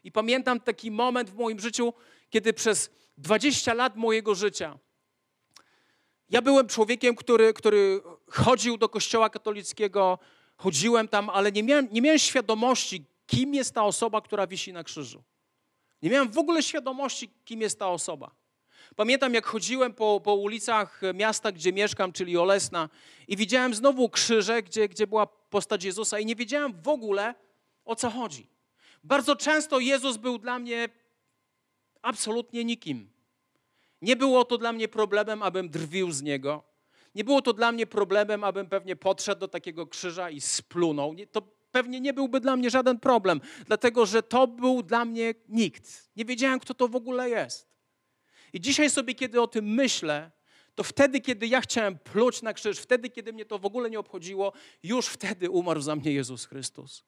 I 0.05 0.13
pamiętam 0.13 0.61
taki 0.61 0.91
moment 0.91 1.31
w 1.31 1.35
moim 1.35 1.61
życiu, 1.61 1.93
kiedy 2.31 2.53
przez 2.53 2.91
20 3.19 3.75
lat 3.75 3.97
mojego 3.97 4.35
życia 4.35 4.79
ja 6.31 6.43
byłem 6.43 6.69
człowiekiem, 6.69 7.17
który, 7.17 7.53
który 7.53 8.01
chodził 8.31 8.77
do 8.77 8.89
kościoła 8.89 9.31
katolickiego, 9.31 10.19
chodziłem 10.57 11.09
tam, 11.09 11.31
ale 11.31 11.53
nie 11.53 11.63
miałem, 11.63 11.89
nie 11.93 12.03
miałem 12.03 12.19
świadomości, 12.19 13.05
kim 13.27 13.55
jest 13.55 13.75
ta 13.75 13.85
osoba, 13.85 14.21
która 14.21 14.47
wisi 14.47 14.73
na 14.73 14.85
krzyżu. 14.85 15.23
Nie 16.03 16.11
miałem 16.11 16.29
w 16.29 16.39
ogóle 16.39 16.63
świadomości, 16.63 17.31
kim 17.45 17.61
jest 17.61 17.79
ta 17.79 17.89
osoba. 17.89 18.31
Pamiętam, 18.97 19.35
jak 19.35 19.47
chodziłem 19.47 19.95
po, 19.95 20.21
po 20.25 20.35
ulicach 20.35 21.01
miasta, 21.15 21.53
gdzie 21.53 21.73
mieszkam, 21.73 22.13
czyli 22.13 22.39
Olesna, 22.39 22.89
i 23.29 23.37
widziałem 23.37 23.75
znowu 23.75 24.09
krzyże, 24.09 24.63
gdzie, 24.63 24.89
gdzie 24.89 25.07
była 25.07 25.27
postać 25.27 25.85
Jezusa, 25.85 26.19
i 26.19 26.27
nie 26.27 26.37
wiedziałem 26.37 26.83
w 26.83 26.89
ogóle, 26.89 27.35
o 27.85 27.97
co 27.97 28.11
chodzi. 28.11 28.47
Bardzo 29.05 29.37
często 29.37 29.79
Jezus 29.79 30.17
był 30.17 30.39
dla 30.39 30.59
mnie 30.59 30.89
absolutnie 32.05 32.65
nikim. 32.65 33.11
Nie 34.03 34.17
było 34.17 34.45
to 34.45 34.59
dla 34.59 34.73
mnie 34.73 34.89
problemem, 34.89 35.43
abym 35.43 35.69
drwił 35.69 36.13
z 36.13 36.23
niego. 36.23 36.63
Nie 37.15 37.25
było 37.25 37.43
to 37.43 37.53
dla 37.53 37.73
mnie 37.73 37.87
problemem, 37.87 38.45
abym 38.45 38.67
pewnie 38.67 38.97
podszedł 38.97 39.41
do 39.41 39.49
takiego 39.49 39.87
krzyża 39.87 40.31
i 40.31 40.41
splunął. 40.41 41.15
To 41.33 41.43
pewnie 41.71 42.01
nie 42.01 42.13
byłby 42.13 42.41
dla 42.41 42.57
mnie 42.57 42.71
żaden 42.71 43.01
problem, 43.01 43.41
dlatego 43.67 44.07
że 44.07 44.23
to 44.23 44.47
był 44.47 44.83
dla 44.83 45.05
mnie 45.05 45.35
nikt. 45.49 46.11
Nie 46.17 46.25
wiedziałem, 46.25 46.61
kto 46.61 46.75
to 46.75 46.89
w 46.89 46.97
ogóle 46.97 47.31
jest. 47.31 47.69
I 48.53 48.61
dzisiaj 48.61 48.91
sobie, 48.91 49.15
kiedy 49.15 49.41
o 49.41 49.47
tym 49.47 49.65
myślę, 49.65 50.31
to 50.75 50.83
wtedy, 50.83 51.21
kiedy 51.21 51.47
ja 51.47 51.61
chciałem 51.61 51.99
pluć 51.99 52.43
na 52.43 52.53
krzyż, 52.53 52.79
wtedy, 52.79 53.11
kiedy 53.11 53.33
mnie 53.33 53.45
to 53.45 53.59
w 53.59 53.65
ogóle 53.67 53.91
nie 53.91 53.99
obchodziło, 53.99 54.53
już 54.83 55.07
wtedy 55.07 55.51
umarł 55.51 55.81
za 55.81 55.97
mnie 55.97 56.13
Jezus 56.13 56.47
Chrystus. 56.47 57.05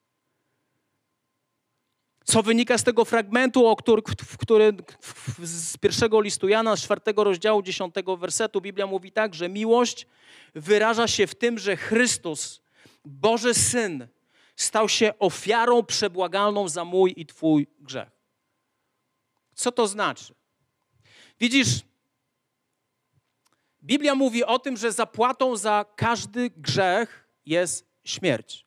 Co 2.26 2.42
wynika 2.42 2.78
z 2.78 2.84
tego 2.84 3.04
fragmentu, 3.04 3.66
o 3.66 3.76
który, 3.76 4.02
w 4.26 4.36
który, 4.36 4.72
z 5.42 5.76
pierwszego 5.76 6.20
listu 6.20 6.48
Jana, 6.48 6.76
z 6.76 6.82
czwartego 6.82 7.24
rozdziału, 7.24 7.62
dziesiątego 7.62 8.16
wersetu, 8.16 8.60
Biblia 8.60 8.86
mówi 8.86 9.12
tak, 9.12 9.34
że 9.34 9.48
miłość 9.48 10.06
wyraża 10.54 11.08
się 11.08 11.26
w 11.26 11.34
tym, 11.34 11.58
że 11.58 11.76
Chrystus, 11.76 12.60
Boży 13.04 13.54
Syn, 13.54 14.08
stał 14.56 14.88
się 14.88 15.18
ofiarą 15.18 15.82
przebłagalną 15.82 16.68
za 16.68 16.84
mój 16.84 17.14
i 17.16 17.26
Twój 17.26 17.66
grzech. 17.80 18.08
Co 19.54 19.72
to 19.72 19.88
znaczy? 19.88 20.34
Widzisz, 21.40 21.68
Biblia 23.82 24.14
mówi 24.14 24.44
o 24.44 24.58
tym, 24.58 24.76
że 24.76 24.92
zapłatą 24.92 25.56
za 25.56 25.84
każdy 25.96 26.50
grzech 26.50 27.28
jest 27.46 27.86
śmierć. 28.04 28.65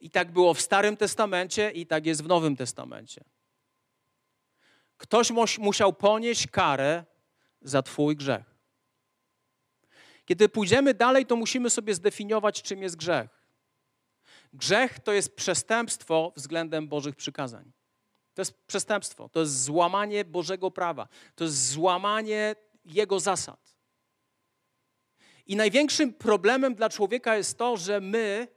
I 0.00 0.10
tak 0.10 0.32
było 0.32 0.54
w 0.54 0.60
Starym 0.60 0.96
Testamencie, 0.96 1.70
i 1.70 1.86
tak 1.86 2.06
jest 2.06 2.22
w 2.22 2.26
Nowym 2.26 2.56
Testamencie. 2.56 3.24
Ktoś 4.96 5.30
musiał 5.58 5.92
ponieść 5.92 6.46
karę 6.46 7.04
za 7.62 7.82
Twój 7.82 8.16
grzech. 8.16 8.56
Kiedy 10.24 10.48
pójdziemy 10.48 10.94
dalej, 10.94 11.26
to 11.26 11.36
musimy 11.36 11.70
sobie 11.70 11.94
zdefiniować, 11.94 12.62
czym 12.62 12.82
jest 12.82 12.96
grzech. 12.96 13.28
Grzech 14.52 14.98
to 14.98 15.12
jest 15.12 15.36
przestępstwo 15.36 16.32
względem 16.36 16.88
Bożych 16.88 17.16
przykazań. 17.16 17.72
To 18.34 18.40
jest 18.40 18.66
przestępstwo, 18.66 19.28
to 19.28 19.40
jest 19.40 19.64
złamanie 19.64 20.24
Bożego 20.24 20.70
prawa, 20.70 21.08
to 21.34 21.44
jest 21.44 21.68
złamanie 21.68 22.54
Jego 22.84 23.20
zasad. 23.20 23.76
I 25.46 25.56
największym 25.56 26.12
problemem 26.12 26.74
dla 26.74 26.88
człowieka 26.88 27.36
jest 27.36 27.58
to, 27.58 27.76
że 27.76 28.00
my 28.00 28.48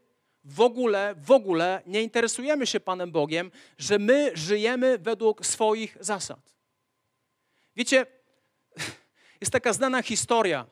w 0.44 0.62
ogóle, 0.62 1.16
w 1.18 1.32
ogóle 1.32 1.82
nie 1.86 2.02
interesujemy 2.02 2.68
się 2.68 2.80
Panem 2.80 3.12
Bogiem, 3.12 3.52
że 3.78 4.00
my 4.00 4.32
żyjemy 4.34 4.98
według 4.98 5.46
swoich 5.46 5.98
zasad. 6.00 6.56
Wiecie, 7.76 8.06
jest 9.42 9.52
taka 9.52 9.74
znana 9.74 10.02
historia 10.02 10.66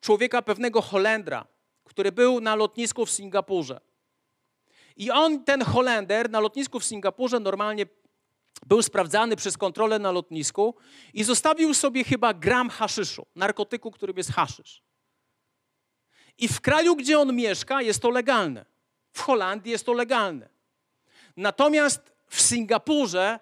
człowieka 0.00 0.42
pewnego 0.42 0.82
Holendra, 0.82 1.46
który 1.84 2.12
był 2.12 2.40
na 2.40 2.54
lotnisku 2.54 3.06
w 3.06 3.10
Singapurze. 3.10 3.80
I 4.96 5.10
on, 5.10 5.44
ten 5.44 5.64
Holender, 5.64 6.30
na 6.30 6.40
lotnisku 6.40 6.80
w 6.80 6.84
Singapurze 6.84 7.40
normalnie 7.40 7.86
był 8.66 8.82
sprawdzany 8.82 9.36
przez 9.36 9.56
kontrolę 9.56 9.98
na 9.98 10.12
lotnisku 10.12 10.74
i 11.14 11.24
zostawił 11.24 11.74
sobie 11.74 12.04
chyba 12.04 12.34
gram 12.34 12.70
haszyszu, 12.70 13.26
narkotyku, 13.34 13.90
którym 13.90 14.16
jest 14.16 14.32
haszysz. 14.32 14.82
I 16.38 16.48
w 16.48 16.60
kraju, 16.60 16.96
gdzie 16.96 17.18
on 17.18 17.36
mieszka, 17.36 17.82
jest 17.82 18.02
to 18.02 18.10
legalne. 18.10 18.64
W 19.12 19.20
Holandii 19.20 19.72
jest 19.72 19.86
to 19.86 19.92
legalne. 19.92 20.48
Natomiast 21.36 22.12
w 22.26 22.40
Singapurze 22.40 23.38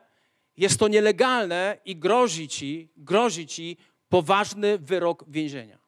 jest 0.57 0.78
to 0.78 0.88
nielegalne 0.88 1.78
i 1.85 1.96
grozi 1.96 2.48
ci, 2.48 2.92
grozi 2.96 3.46
ci 3.46 3.76
poważny 4.09 4.78
wyrok 4.78 5.24
więzienia. 5.28 5.78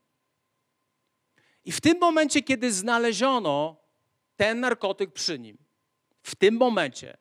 I 1.64 1.72
w 1.72 1.80
tym 1.80 1.98
momencie, 1.98 2.42
kiedy 2.42 2.72
znaleziono 2.72 3.76
ten 4.36 4.60
narkotyk 4.60 5.12
przy 5.12 5.38
nim, 5.38 5.58
w 6.22 6.34
tym 6.34 6.56
momencie 6.56 7.16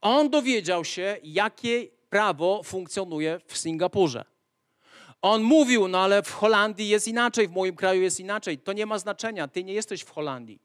on 0.00 0.30
dowiedział 0.30 0.84
się, 0.84 1.16
jakie 1.22 1.88
prawo 2.10 2.62
funkcjonuje 2.62 3.40
w 3.46 3.56
Singapurze. 3.56 4.24
On 5.22 5.42
mówił, 5.42 5.88
no 5.88 5.98
ale 5.98 6.22
w 6.22 6.32
Holandii 6.32 6.88
jest 6.88 7.08
inaczej, 7.08 7.48
w 7.48 7.52
moim 7.52 7.76
kraju 7.76 8.02
jest 8.02 8.20
inaczej. 8.20 8.58
To 8.58 8.72
nie 8.72 8.86
ma 8.86 8.98
znaczenia, 8.98 9.48
ty 9.48 9.64
nie 9.64 9.74
jesteś 9.74 10.02
w 10.02 10.10
Holandii. 10.10 10.60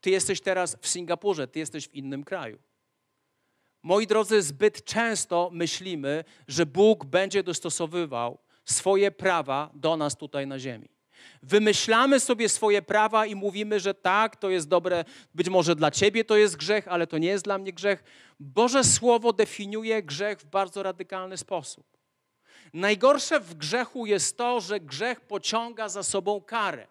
Ty 0.00 0.10
jesteś 0.10 0.40
teraz 0.40 0.76
w 0.80 0.88
Singapurze, 0.88 1.48
ty 1.48 1.58
jesteś 1.58 1.88
w 1.88 1.94
innym 1.94 2.24
kraju. 2.24 2.58
Moi 3.82 4.06
drodzy, 4.06 4.42
zbyt 4.42 4.84
często 4.84 5.50
myślimy, 5.52 6.24
że 6.48 6.66
Bóg 6.66 7.04
będzie 7.04 7.42
dostosowywał 7.42 8.38
swoje 8.64 9.10
prawa 9.10 9.70
do 9.74 9.96
nas 9.96 10.16
tutaj 10.16 10.46
na 10.46 10.58
ziemi. 10.58 10.88
Wymyślamy 11.42 12.20
sobie 12.20 12.48
swoje 12.48 12.82
prawa 12.82 13.26
i 13.26 13.34
mówimy, 13.34 13.80
że 13.80 13.94
tak, 13.94 14.36
to 14.36 14.50
jest 14.50 14.68
dobre, 14.68 15.04
być 15.34 15.48
może 15.48 15.76
dla 15.76 15.90
ciebie 15.90 16.24
to 16.24 16.36
jest 16.36 16.56
grzech, 16.56 16.88
ale 16.88 17.06
to 17.06 17.18
nie 17.18 17.28
jest 17.28 17.44
dla 17.44 17.58
mnie 17.58 17.72
grzech. 17.72 18.04
Boże 18.40 18.84
Słowo 18.84 19.32
definiuje 19.32 20.02
grzech 20.02 20.38
w 20.38 20.46
bardzo 20.46 20.82
radykalny 20.82 21.36
sposób. 21.36 21.86
Najgorsze 22.74 23.40
w 23.40 23.54
grzechu 23.54 24.06
jest 24.06 24.36
to, 24.36 24.60
że 24.60 24.80
grzech 24.80 25.20
pociąga 25.20 25.88
za 25.88 26.02
sobą 26.02 26.40
karę. 26.40 26.86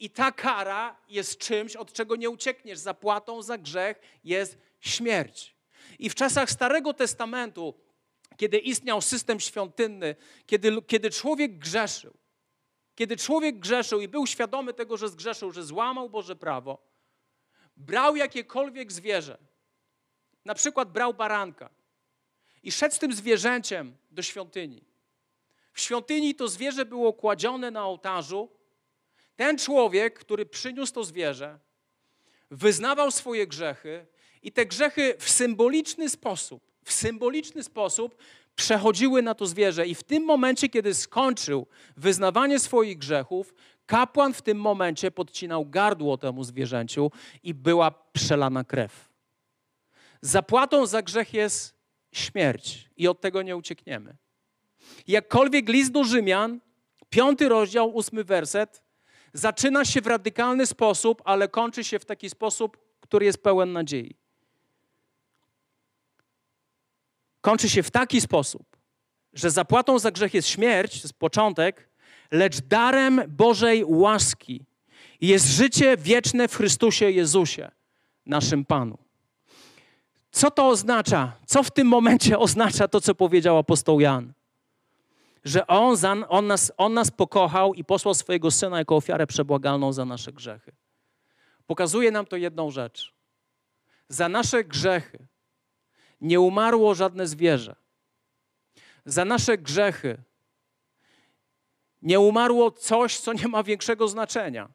I 0.00 0.10
ta 0.10 0.32
kara 0.32 0.96
jest 1.08 1.38
czymś, 1.38 1.76
od 1.76 1.92
czego 1.92 2.16
nie 2.16 2.30
uciekniesz. 2.30 2.78
Zapłatą 2.78 3.42
za 3.42 3.58
grzech 3.58 4.00
jest 4.24 4.58
śmierć. 4.80 5.56
I 5.98 6.10
w 6.10 6.14
czasach 6.14 6.50
Starego 6.50 6.94
Testamentu, 6.94 7.74
kiedy 8.36 8.58
istniał 8.58 9.00
system 9.00 9.40
świątynny, 9.40 10.16
kiedy, 10.46 10.82
kiedy 10.82 11.10
człowiek 11.10 11.58
grzeszył, 11.58 12.14
kiedy 12.94 13.16
człowiek 13.16 13.58
grzeszył 13.58 14.00
i 14.00 14.08
był 14.08 14.26
świadomy 14.26 14.74
tego, 14.74 14.96
że 14.96 15.08
zgrzeszył, 15.08 15.52
że 15.52 15.62
złamał 15.62 16.10
Boże 16.10 16.36
prawo, 16.36 16.78
brał 17.76 18.16
jakiekolwiek 18.16 18.92
zwierzę, 18.92 19.38
na 20.44 20.54
przykład 20.54 20.92
brał 20.92 21.14
baranka 21.14 21.70
i 22.62 22.72
szedł 22.72 22.94
z 22.94 22.98
tym 22.98 23.12
zwierzęciem 23.12 23.96
do 24.10 24.22
świątyni. 24.22 24.84
W 25.72 25.80
świątyni 25.80 26.34
to 26.34 26.48
zwierzę 26.48 26.84
było 26.84 27.12
kładzione 27.12 27.70
na 27.70 27.84
ołtarzu. 27.84 28.59
Ten 29.40 29.58
człowiek, 29.58 30.18
który 30.18 30.46
przyniósł 30.46 30.92
to 30.92 31.04
zwierzę, 31.04 31.58
wyznawał 32.50 33.10
swoje 33.10 33.46
grzechy 33.46 34.06
i 34.42 34.52
te 34.52 34.66
grzechy 34.66 35.14
w 35.18 35.30
symboliczny 35.30 36.08
sposób, 36.08 36.62
w 36.84 36.92
symboliczny 36.92 37.62
sposób 37.62 38.16
przechodziły 38.56 39.22
na 39.22 39.34
to 39.34 39.46
zwierzę 39.46 39.86
i 39.86 39.94
w 39.94 40.02
tym 40.02 40.24
momencie, 40.24 40.68
kiedy 40.68 40.94
skończył 40.94 41.66
wyznawanie 41.96 42.58
swoich 42.58 42.98
grzechów, 42.98 43.54
kapłan 43.86 44.34
w 44.34 44.42
tym 44.42 44.60
momencie 44.60 45.10
podcinał 45.10 45.66
gardło 45.66 46.18
temu 46.18 46.44
zwierzęciu 46.44 47.10
i 47.42 47.54
była 47.54 47.90
przelana 47.90 48.64
krew. 48.64 49.08
Zapłatą 50.22 50.86
za 50.86 51.02
grzech 51.02 51.34
jest 51.34 51.74
śmierć 52.12 52.88
i 52.96 53.08
od 53.08 53.20
tego 53.20 53.42
nie 53.42 53.56
uciekniemy. 53.56 54.16
Jakkolwiek 55.06 55.68
list 55.68 55.92
do 55.92 56.04
Rzymian, 56.04 56.60
piąty 57.10 57.48
rozdział, 57.48 57.96
ósmy 57.96 58.24
werset, 58.24 58.89
zaczyna 59.32 59.84
się 59.84 60.00
w 60.00 60.06
radykalny 60.06 60.66
sposób, 60.66 61.22
ale 61.24 61.48
kończy 61.48 61.84
się 61.84 61.98
w 61.98 62.04
taki 62.04 62.30
sposób, 62.30 62.78
który 63.00 63.26
jest 63.26 63.42
pełen 63.42 63.72
nadziei. 63.72 64.20
kończy 67.40 67.68
się 67.68 67.82
w 67.82 67.90
taki 67.90 68.20
sposób, 68.20 68.76
że 69.32 69.50
zapłatą 69.50 69.98
za 69.98 70.10
grzech 70.10 70.34
jest 70.34 70.48
śmierć, 70.48 70.92
to 70.92 71.08
jest 71.08 71.18
początek, 71.18 71.88
lecz 72.30 72.60
darem 72.60 73.22
Bożej 73.28 73.84
łaski 73.84 74.64
jest 75.20 75.46
życie 75.46 75.96
wieczne 75.96 76.48
w 76.48 76.56
Chrystusie 76.56 77.10
Jezusie, 77.10 77.70
naszym 78.26 78.64
Panu. 78.64 78.98
Co 80.32 80.50
to 80.50 80.68
oznacza? 80.68 81.32
Co 81.46 81.62
w 81.62 81.70
tym 81.70 81.86
momencie 81.86 82.38
oznacza 82.48 82.88
to, 82.88 83.00
co 83.00 83.14
powiedział 83.14 83.58
apostoł 83.58 84.00
Jan? 84.00 84.32
Że 85.44 85.66
on, 85.66 85.96
za, 85.96 86.16
on, 86.28 86.46
nas, 86.46 86.72
on 86.76 86.94
nas 86.94 87.10
pokochał 87.10 87.74
i 87.74 87.84
posłał 87.84 88.14
swojego 88.14 88.50
Syna 88.50 88.78
jako 88.78 88.96
ofiarę 88.96 89.26
przebłagalną 89.26 89.92
za 89.92 90.04
nasze 90.04 90.32
grzechy. 90.32 90.72
Pokazuje 91.66 92.10
nam 92.10 92.26
to 92.26 92.36
jedną 92.36 92.70
rzecz. 92.70 93.14
Za 94.08 94.28
nasze 94.28 94.64
grzechy 94.64 95.26
nie 96.20 96.40
umarło 96.40 96.94
żadne 96.94 97.26
zwierzę. 97.26 97.76
Za 99.04 99.24
nasze 99.24 99.58
grzechy 99.58 100.22
nie 102.02 102.20
umarło 102.20 102.70
coś, 102.70 103.20
co 103.20 103.32
nie 103.32 103.48
ma 103.48 103.62
większego 103.62 104.08
znaczenia. 104.08 104.68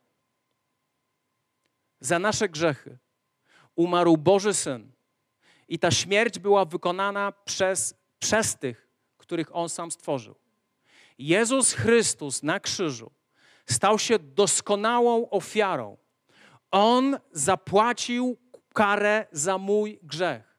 Za 1.99 2.19
nasze 2.19 2.49
grzechy 2.49 2.97
umarł 3.75 4.17
Boży 4.17 4.53
Syn. 4.53 4.91
I 5.67 5.79
ta 5.79 5.91
śmierć 5.91 6.39
była 6.39 6.65
wykonana 6.65 7.31
przez, 7.31 7.95
przez 8.19 8.57
tych, 8.57 8.87
których 9.17 9.55
On 9.55 9.69
sam 9.69 9.91
stworzył. 9.91 10.35
Jezus 11.17 11.73
Chrystus 11.73 12.43
na 12.43 12.59
krzyżu 12.59 13.11
stał 13.65 13.99
się 13.99 14.19
doskonałą 14.19 15.29
ofiarą. 15.29 15.97
On 16.71 17.19
zapłacił 17.31 18.37
karę 18.73 19.27
za 19.31 19.57
mój 19.57 19.99
grzech. 20.03 20.54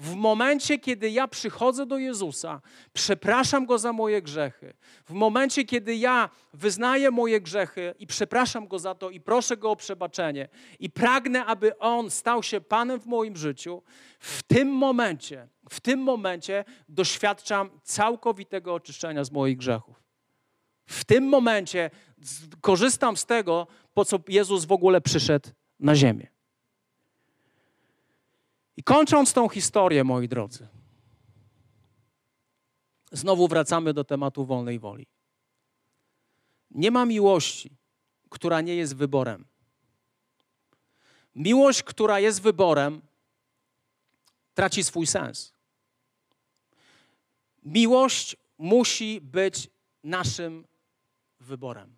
W 0.00 0.14
momencie, 0.14 0.78
kiedy 0.78 1.10
ja 1.10 1.28
przychodzę 1.28 1.86
do 1.86 1.98
Jezusa, 1.98 2.60
przepraszam 2.92 3.66
Go 3.66 3.78
za 3.78 3.92
moje 3.92 4.22
grzechy, 4.22 4.74
w 5.04 5.12
momencie, 5.12 5.64
kiedy 5.64 5.96
ja 5.96 6.30
wyznaję 6.52 7.10
moje 7.10 7.40
grzechy 7.40 7.94
i 7.98 8.06
przepraszam 8.06 8.68
Go 8.68 8.78
za 8.78 8.94
to 8.94 9.10
i 9.10 9.20
proszę 9.20 9.56
Go 9.56 9.70
o 9.70 9.76
przebaczenie 9.76 10.48
i 10.78 10.90
pragnę, 10.90 11.44
aby 11.44 11.78
On 11.78 12.10
stał 12.10 12.42
się 12.42 12.60
Panem 12.60 13.00
w 13.00 13.06
moim 13.06 13.36
życiu, 13.36 13.82
w 14.18 14.42
tym 14.42 14.68
momencie, 14.68 15.48
w 15.70 15.80
tym 15.80 16.00
momencie 16.00 16.64
doświadczam 16.88 17.70
całkowitego 17.82 18.74
oczyszczenia 18.74 19.24
z 19.24 19.30
moich 19.30 19.56
grzechów. 19.56 20.02
W 20.86 21.04
tym 21.04 21.24
momencie 21.24 21.90
korzystam 22.60 23.16
z 23.16 23.26
tego, 23.26 23.66
po 23.94 24.04
co 24.04 24.18
Jezus 24.28 24.64
w 24.64 24.72
ogóle 24.72 25.00
przyszedł 25.00 25.48
na 25.80 25.94
ziemię. 25.94 26.39
I 28.80 28.82
kończąc 28.82 29.32
tą 29.32 29.48
historię, 29.48 30.04
moi 30.04 30.28
drodzy, 30.28 30.68
znowu 33.12 33.48
wracamy 33.48 33.94
do 33.94 34.04
tematu 34.04 34.44
wolnej 34.44 34.78
woli. 34.78 35.06
Nie 36.70 36.90
ma 36.90 37.06
miłości, 37.06 37.76
która 38.30 38.60
nie 38.60 38.76
jest 38.76 38.96
wyborem. 38.96 39.44
Miłość, 41.34 41.82
która 41.82 42.20
jest 42.20 42.42
wyborem, 42.42 43.02
traci 44.54 44.84
swój 44.84 45.06
sens. 45.06 45.52
Miłość 47.62 48.36
musi 48.58 49.20
być 49.20 49.68
naszym 50.04 50.66
wyborem. 51.40 51.96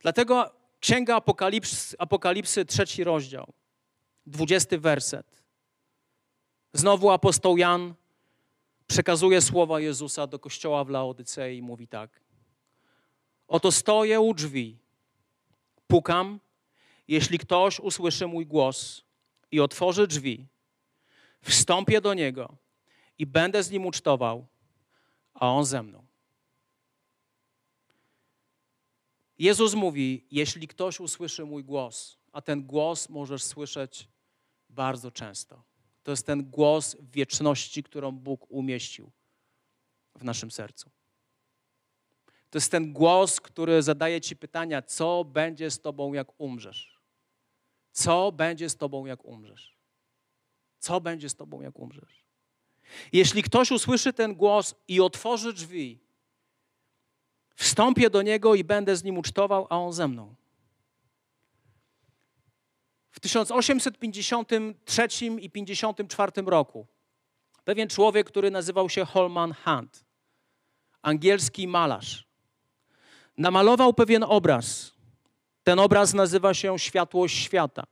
Dlatego 0.00 0.50
Księga 0.80 1.16
Apokalipsy, 1.16 1.96
Apokalipsy 1.98 2.64
trzeci 2.64 3.04
rozdział, 3.04 3.52
dwudziesty 4.28 4.78
werset. 4.78 5.42
Znowu 6.72 7.10
apostoł 7.10 7.56
Jan 7.56 7.94
przekazuje 8.86 9.42
słowa 9.42 9.80
Jezusa 9.80 10.26
do 10.26 10.38
kościoła 10.38 10.84
w 10.84 10.88
Laodycei 10.88 11.58
i 11.58 11.62
mówi 11.62 11.88
tak. 11.88 12.20
Oto 13.48 13.72
stoję 13.72 14.20
u 14.20 14.34
drzwi, 14.34 14.78
pukam, 15.86 16.40
jeśli 17.08 17.38
ktoś 17.38 17.80
usłyszy 17.80 18.26
mój 18.26 18.46
głos 18.46 19.04
i 19.50 19.60
otworzy 19.60 20.06
drzwi, 20.06 20.46
wstąpię 21.42 22.00
do 22.00 22.14
niego 22.14 22.56
i 23.18 23.26
będę 23.26 23.62
z 23.62 23.70
nim 23.70 23.86
ucztował, 23.86 24.46
a 25.34 25.48
on 25.50 25.64
ze 25.64 25.82
mną. 25.82 26.08
Jezus 29.38 29.74
mówi: 29.74 30.26
Jeśli 30.30 30.68
ktoś 30.68 31.00
usłyszy 31.00 31.44
mój 31.44 31.64
głos, 31.64 32.18
a 32.32 32.42
ten 32.42 32.66
głos 32.66 33.08
możesz 33.08 33.42
słyszeć 33.42 34.08
bardzo 34.70 35.10
często, 35.10 35.62
to 36.02 36.10
jest 36.10 36.26
ten 36.26 36.50
głos 36.50 36.96
wieczności, 37.00 37.82
którą 37.82 38.12
Bóg 38.12 38.46
umieścił 38.48 39.10
w 40.14 40.24
naszym 40.24 40.50
sercu. 40.50 40.90
To 42.50 42.58
jest 42.58 42.70
ten 42.70 42.92
głos, 42.92 43.40
który 43.40 43.82
zadaje 43.82 44.20
ci 44.20 44.36
pytania, 44.36 44.82
co 44.82 45.24
będzie 45.24 45.70
z 45.70 45.80
tobą, 45.80 46.12
jak 46.12 46.40
umrzesz? 46.40 47.00
Co 47.92 48.32
będzie 48.32 48.68
z 48.68 48.76
tobą, 48.76 49.06
jak 49.06 49.24
umrzesz? 49.24 49.78
Co 50.78 51.00
będzie 51.00 51.28
z 51.28 51.34
tobą, 51.34 51.60
jak 51.60 51.78
umrzesz? 51.78 52.24
Jeśli 53.12 53.42
ktoś 53.42 53.70
usłyszy 53.70 54.12
ten 54.12 54.34
głos 54.34 54.74
i 54.88 55.00
otworzy 55.00 55.52
drzwi, 55.52 56.08
Wstąpię 57.58 58.10
do 58.10 58.22
niego 58.22 58.54
i 58.54 58.64
będę 58.64 58.96
z 58.96 59.04
nim 59.04 59.18
ucztował, 59.18 59.66
a 59.70 59.78
on 59.78 59.92
ze 59.92 60.08
mną. 60.08 60.34
W 63.18 63.20
1853 63.20 65.08
i 65.40 65.50
54 65.50 66.32
roku 66.46 66.86
pewien 67.64 67.88
człowiek, 67.88 68.26
który 68.26 68.50
nazywał 68.50 68.88
się 68.88 69.04
Holman 69.04 69.54
Hunt, 69.64 70.04
angielski 71.02 71.68
malarz, 71.68 72.28
namalował 73.36 73.94
pewien 73.94 74.24
obraz. 74.24 74.92
Ten 75.64 75.78
obraz 75.78 76.14
nazywa 76.14 76.54
się 76.54 76.78
Światłość 76.78 77.36
świata. 77.36 77.84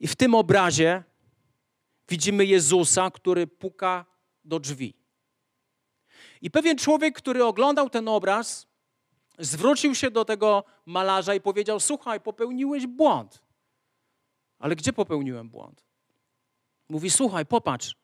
I 0.00 0.08
w 0.08 0.16
tym 0.16 0.34
obrazie 0.34 1.04
widzimy 2.08 2.44
Jezusa, 2.44 3.10
który 3.10 3.46
puka 3.46 4.06
do 4.44 4.60
drzwi. 4.60 4.94
I 6.42 6.50
pewien 6.50 6.78
człowiek, 6.78 7.16
który 7.16 7.44
oglądał 7.44 7.90
ten 7.90 8.08
obraz, 8.08 8.67
zwrócił 9.38 9.94
się 9.94 10.10
do 10.10 10.24
tego 10.24 10.64
malarza 10.86 11.34
i 11.34 11.40
powiedział: 11.40 11.80
Słuchaj, 11.80 12.20
popełniłeś 12.20 12.86
błąd. 12.86 13.42
Ale 14.58 14.76
gdzie 14.76 14.92
popełniłem 14.92 15.48
błąd? 15.48 15.84
Mówi: 16.88 17.10
Słuchaj, 17.10 17.46
popatrz, 17.46 17.96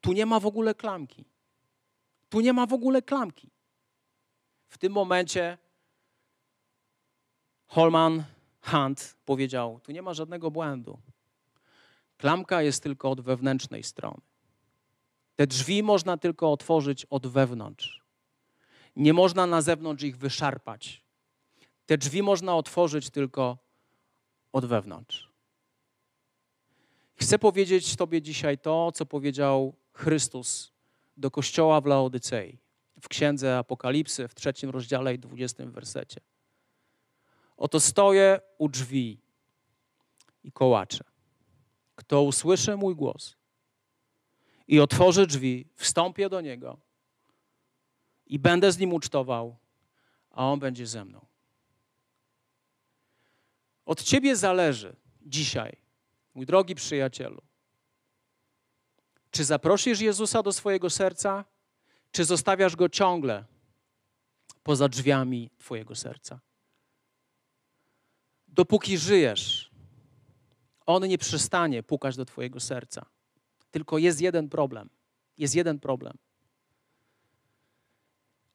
tu 0.00 0.12
nie 0.12 0.26
ma 0.26 0.40
w 0.40 0.46
ogóle 0.46 0.74
klamki. 0.74 1.24
Tu 2.28 2.40
nie 2.40 2.52
ma 2.52 2.66
w 2.66 2.72
ogóle 2.72 3.02
klamki. 3.02 3.50
W 4.68 4.78
tym 4.78 4.92
momencie 4.92 5.58
Holman 7.66 8.24
Hunt 8.62 9.16
powiedział: 9.24 9.80
Tu 9.82 9.92
nie 9.92 10.02
ma 10.02 10.14
żadnego 10.14 10.50
błędu. 10.50 10.98
Klamka 12.16 12.62
jest 12.62 12.82
tylko 12.82 13.10
od 13.10 13.20
wewnętrznej 13.20 13.82
strony. 13.82 14.20
Te 15.36 15.46
drzwi 15.46 15.82
można 15.82 16.16
tylko 16.16 16.52
otworzyć 16.52 17.06
od 17.10 17.26
wewnątrz. 17.26 18.01
Nie 18.96 19.12
można 19.12 19.46
na 19.46 19.62
zewnątrz 19.62 20.02
ich 20.02 20.16
wyszarpać. 20.16 21.04
Te 21.86 21.98
drzwi 21.98 22.22
można 22.22 22.56
otworzyć 22.56 23.10
tylko 23.10 23.58
od 24.52 24.66
wewnątrz. 24.66 25.32
Chcę 27.14 27.38
powiedzieć 27.38 27.96
Tobie 27.96 28.22
dzisiaj 28.22 28.58
to, 28.58 28.92
co 28.92 29.06
powiedział 29.06 29.74
Chrystus 29.92 30.72
do 31.16 31.30
kościoła 31.30 31.80
w 31.80 31.86
Laodycei, 31.86 32.58
w 33.00 33.08
księdze 33.08 33.58
Apokalipsy, 33.58 34.28
w 34.28 34.34
trzecim 34.34 34.70
rozdziale 34.70 35.14
i 35.14 35.18
dwudziestym 35.18 35.72
wersecie. 35.72 36.20
Oto 37.56 37.80
stoję 37.80 38.40
u 38.58 38.68
drzwi 38.68 39.20
i 40.44 40.52
kołaczę. 40.52 41.04
Kto 41.94 42.22
usłyszy 42.22 42.76
mój 42.76 42.96
głos 42.96 43.36
i 44.68 44.80
otworzę 44.80 45.26
drzwi, 45.26 45.66
wstąpię 45.74 46.28
do 46.28 46.40
Niego 46.40 46.78
i 48.26 48.38
będę 48.38 48.72
z 48.72 48.78
Nim 48.78 48.92
ucztował, 48.92 49.56
a 50.30 50.46
On 50.46 50.60
będzie 50.60 50.86
ze 50.86 51.04
mną. 51.04 51.26
Od 53.86 54.02
Ciebie 54.02 54.36
zależy 54.36 54.96
dzisiaj, 55.20 55.76
mój 56.34 56.46
drogi 56.46 56.74
przyjacielu, 56.74 57.42
czy 59.30 59.44
zaprosisz 59.44 60.00
Jezusa 60.00 60.42
do 60.42 60.52
swojego 60.52 60.90
serca, 60.90 61.44
czy 62.12 62.24
zostawiasz 62.24 62.76
Go 62.76 62.88
ciągle 62.88 63.44
poza 64.62 64.88
drzwiami 64.88 65.50
Twojego 65.58 65.94
serca. 65.94 66.40
Dopóki 68.48 68.98
żyjesz, 68.98 69.70
On 70.86 71.06
nie 71.08 71.18
przestanie 71.18 71.82
pukać 71.82 72.16
do 72.16 72.24
Twojego 72.24 72.60
serca. 72.60 73.06
Tylko 73.70 73.98
jest 73.98 74.20
jeden 74.20 74.48
problem. 74.48 74.90
Jest 75.38 75.54
jeden 75.54 75.80
problem. 75.80 76.18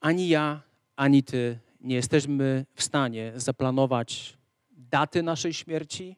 Ani 0.08 0.30
ja, 0.30 0.62
ani 0.96 1.24
ty 1.24 1.60
nie 1.82 1.96
jesteśmy 1.96 2.66
w 2.76 2.84
stanie 2.84 3.34
zaplanować 3.36 4.38
daty 4.72 5.24
naszej 5.24 5.54
śmierci, 5.54 6.16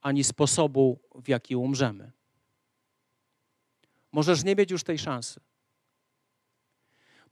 ani 0.00 0.24
sposobu, 0.24 0.98
w 1.14 1.28
jaki 1.28 1.56
umrzemy. 1.56 2.12
Możesz 4.12 4.44
nie 4.44 4.56
mieć 4.56 4.70
już 4.70 4.84
tej 4.84 4.98
szansy. 4.98 5.40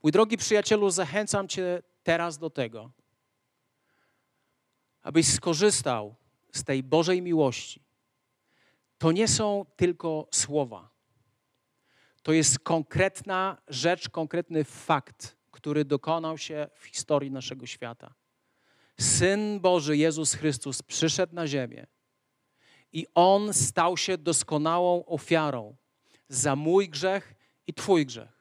Mój 0.03 0.12
drogi 0.12 0.37
przyjacielu, 0.37 0.91
zachęcam 0.91 1.49
Cię 1.49 1.83
teraz 2.03 2.38
do 2.38 2.51
tego, 2.51 2.91
abyś 5.03 5.27
skorzystał 5.27 6.15
z 6.53 6.65
tej 6.65 6.83
Bożej 6.83 7.23
miłości. 7.23 7.83
To 8.99 9.12
nie 9.12 9.29
są 9.29 9.67
tylko 9.77 10.29
słowa. 10.31 10.91
To 12.23 12.33
jest 12.33 12.59
konkretna 12.59 13.62
rzecz, 13.69 14.09
konkretny 14.09 14.65
fakt, 14.65 15.41
który 15.53 15.85
dokonał 15.85 16.38
się 16.38 16.69
w 16.75 16.85
historii 16.85 17.31
naszego 17.31 17.67
świata. 17.67 18.15
Syn 19.01 19.61
Boży 19.61 19.97
Jezus 19.97 20.35
Chrystus 20.35 20.83
przyszedł 20.83 21.35
na 21.35 21.47
ziemię 21.47 21.87
i 22.93 23.07
On 23.15 23.55
stał 23.55 23.97
się 23.97 24.19
doskonałą 24.19 25.05
ofiarą 25.05 25.77
za 26.29 26.57
mój 26.57 26.88
grzech 26.88 27.35
i 27.67 27.75
Twój 27.75 28.07
grzech. 28.07 28.32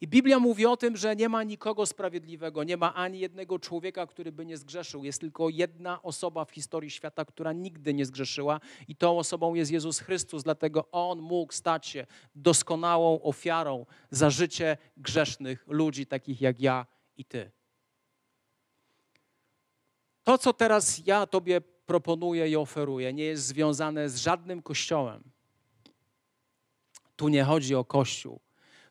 I 0.00 0.08
Biblia 0.08 0.38
mówi 0.38 0.66
o 0.66 0.76
tym, 0.76 0.96
że 0.96 1.16
nie 1.16 1.28
ma 1.28 1.42
nikogo 1.42 1.86
sprawiedliwego, 1.86 2.64
nie 2.64 2.76
ma 2.76 2.94
ani 2.94 3.18
jednego 3.18 3.58
człowieka, 3.58 4.06
który 4.06 4.32
by 4.32 4.46
nie 4.46 4.56
zgrzeszył. 4.56 5.04
Jest 5.04 5.20
tylko 5.20 5.48
jedna 5.48 6.02
osoba 6.02 6.44
w 6.44 6.50
historii 6.50 6.90
świata, 6.90 7.24
która 7.24 7.52
nigdy 7.52 7.94
nie 7.94 8.06
zgrzeszyła, 8.06 8.60
i 8.88 8.96
tą 8.96 9.18
osobą 9.18 9.54
jest 9.54 9.70
Jezus 9.70 10.00
Chrystus. 10.00 10.42
Dlatego 10.42 10.90
On 10.90 11.20
mógł 11.20 11.52
stać 11.52 11.86
się 11.86 12.06
doskonałą 12.34 13.22
ofiarą 13.22 13.86
za 14.10 14.30
życie 14.30 14.76
grzesznych 14.96 15.64
ludzi, 15.66 16.06
takich 16.06 16.40
jak 16.40 16.60
ja 16.60 16.86
i 17.16 17.24
Ty. 17.24 17.50
To, 20.24 20.38
co 20.38 20.52
teraz 20.52 21.06
ja 21.06 21.26
Tobie 21.26 21.60
proponuję 21.60 22.48
i 22.48 22.56
oferuję, 22.56 23.12
nie 23.12 23.24
jest 23.24 23.46
związane 23.46 24.08
z 24.08 24.16
żadnym 24.16 24.62
kościołem. 24.62 25.22
Tu 27.16 27.28
nie 27.28 27.44
chodzi 27.44 27.74
o 27.74 27.84
Kościół. 27.84 28.40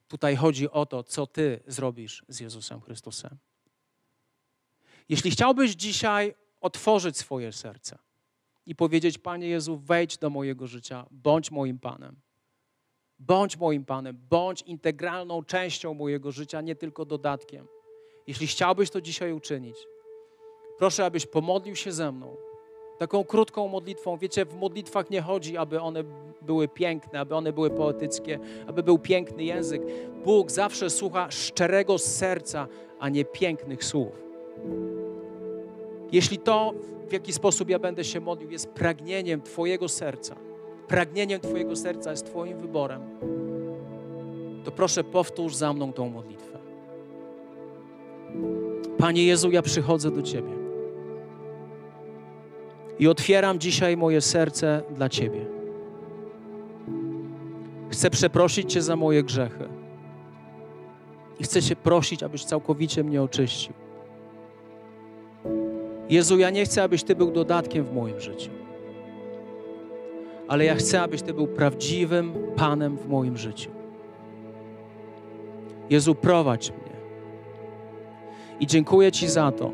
Tutaj 0.07 0.35
chodzi 0.35 0.69
o 0.69 0.85
to, 0.85 1.03
co 1.03 1.27
Ty 1.27 1.59
zrobisz 1.67 2.25
z 2.27 2.39
Jezusem 2.39 2.81
Chrystusem. 2.81 3.37
Jeśli 5.09 5.31
chciałbyś 5.31 5.71
dzisiaj 5.71 6.33
otworzyć 6.61 7.17
swoje 7.17 7.51
serce 7.51 7.97
i 8.65 8.75
powiedzieć: 8.75 9.17
Panie 9.17 9.47
Jezu, 9.47 9.77
wejdź 9.77 10.17
do 10.17 10.29
mojego 10.29 10.67
życia, 10.67 11.05
bądź 11.11 11.51
moim 11.51 11.79
Panem. 11.79 12.15
Bądź 13.19 13.57
moim 13.57 13.85
Panem, 13.85 14.17
bądź 14.29 14.61
integralną 14.61 15.43
częścią 15.43 15.93
mojego 15.93 16.31
życia, 16.31 16.61
nie 16.61 16.75
tylko 16.75 17.05
dodatkiem. 17.05 17.67
Jeśli 18.27 18.47
chciałbyś 18.47 18.89
to 18.89 19.01
dzisiaj 19.01 19.33
uczynić, 19.33 19.75
proszę, 20.77 21.05
abyś 21.05 21.25
pomodlił 21.25 21.75
się 21.75 21.91
ze 21.91 22.11
mną. 22.11 22.46
Taką 22.97 23.23
krótką 23.23 23.67
modlitwą. 23.67 24.17
Wiecie, 24.17 24.45
w 24.45 24.55
modlitwach 24.55 25.09
nie 25.09 25.21
chodzi, 25.21 25.57
aby 25.57 25.81
one 25.81 26.03
były 26.41 26.67
piękne, 26.67 27.19
aby 27.19 27.35
one 27.35 27.53
były 27.53 27.69
poetyckie, 27.69 28.39
aby 28.67 28.83
był 28.83 28.99
piękny 28.99 29.43
język. 29.43 29.81
Bóg 30.25 30.51
zawsze 30.51 30.89
słucha 30.89 31.31
szczerego 31.31 31.97
serca, 31.97 32.67
a 32.99 33.09
nie 33.09 33.25
pięknych 33.25 33.83
słów. 33.83 34.23
Jeśli 36.11 36.37
to, 36.37 36.73
w 37.09 37.13
jaki 37.13 37.33
sposób 37.33 37.69
ja 37.69 37.79
będę 37.79 38.03
się 38.03 38.19
modlił, 38.19 38.51
jest 38.51 38.69
pragnieniem 38.69 39.41
Twojego 39.41 39.89
serca, 39.89 40.35
pragnieniem 40.87 41.39
Twojego 41.39 41.75
serca 41.75 42.11
jest 42.11 42.25
Twoim 42.25 42.57
wyborem, 42.57 43.01
to 44.65 44.71
proszę 44.71 45.03
powtórz 45.03 45.55
za 45.55 45.73
mną 45.73 45.93
tą 45.93 46.09
modlitwę. 46.09 46.57
Panie 48.97 49.25
Jezu, 49.25 49.51
ja 49.51 49.61
przychodzę 49.61 50.11
do 50.11 50.21
Ciebie 50.21 50.56
i 52.99 53.07
otwieram 53.07 53.59
dzisiaj 53.59 53.97
moje 53.97 54.21
serce 54.21 54.81
dla 54.95 55.09
Ciebie. 55.09 55.45
Chcę 57.89 58.09
przeprosić 58.09 58.73
Cię 58.73 58.81
za 58.81 58.95
moje 58.95 59.23
grzechy 59.23 59.69
i 61.39 61.43
chcę 61.43 61.61
Cię 61.61 61.75
prosić, 61.75 62.23
abyś 62.23 62.43
całkowicie 62.43 63.03
mnie 63.03 63.21
oczyścił. 63.21 63.73
Jezu, 66.09 66.37
ja 66.37 66.49
nie 66.49 66.65
chcę, 66.65 66.83
abyś 66.83 67.03
Ty 67.03 67.15
był 67.15 67.31
dodatkiem 67.31 67.83
w 67.83 67.93
moim 67.93 68.19
życiu, 68.19 68.51
ale 70.47 70.65
ja 70.65 70.75
chcę, 70.75 71.01
abyś 71.01 71.21
Ty 71.21 71.33
był 71.33 71.47
prawdziwym 71.47 72.33
Panem 72.55 72.97
w 72.97 73.07
moim 73.07 73.37
życiu. 73.37 73.71
Jezu, 75.89 76.15
prowadź 76.15 76.71
mnie. 76.71 76.97
I 78.59 78.67
dziękuję 78.67 79.11
Ci 79.11 79.27
za 79.27 79.51
to, 79.51 79.71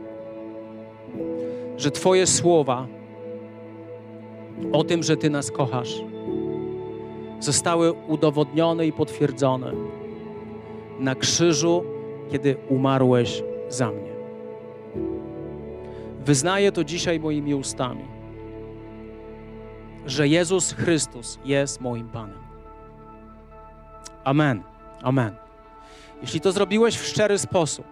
że 1.78 1.92
Twoje 1.92 2.28
słowa 2.28 2.88
o 4.72 4.84
tym, 4.84 5.04
że 5.04 5.18
Ty 5.18 5.30
nas 5.30 5.52
kochasz, 5.52 6.02
zostały 7.40 7.92
udowodnione 7.92 8.88
i 8.88 8.92
potwierdzone 8.92 9.74
na 11.00 11.16
krzyżu, 11.16 11.84
kiedy 12.32 12.58
umarłeś 12.70 13.44
za 13.70 13.92
mnie. 13.92 14.14
Wyznaję 16.26 16.72
to 16.72 16.84
dzisiaj 16.84 17.20
moimi 17.20 17.56
ustami, 17.56 18.06
że 20.06 20.28
Jezus 20.28 20.74
Chrystus 20.74 21.40
jest 21.46 21.82
moim 21.82 22.10
Panem. 22.10 22.44
Amen. 24.24 24.64
Amen. 25.02 25.36
Jeśli 26.22 26.42
to 26.42 26.52
zrobiłeś 26.52 26.98
w 26.98 27.06
szczery 27.06 27.40
sposób, 27.40 27.86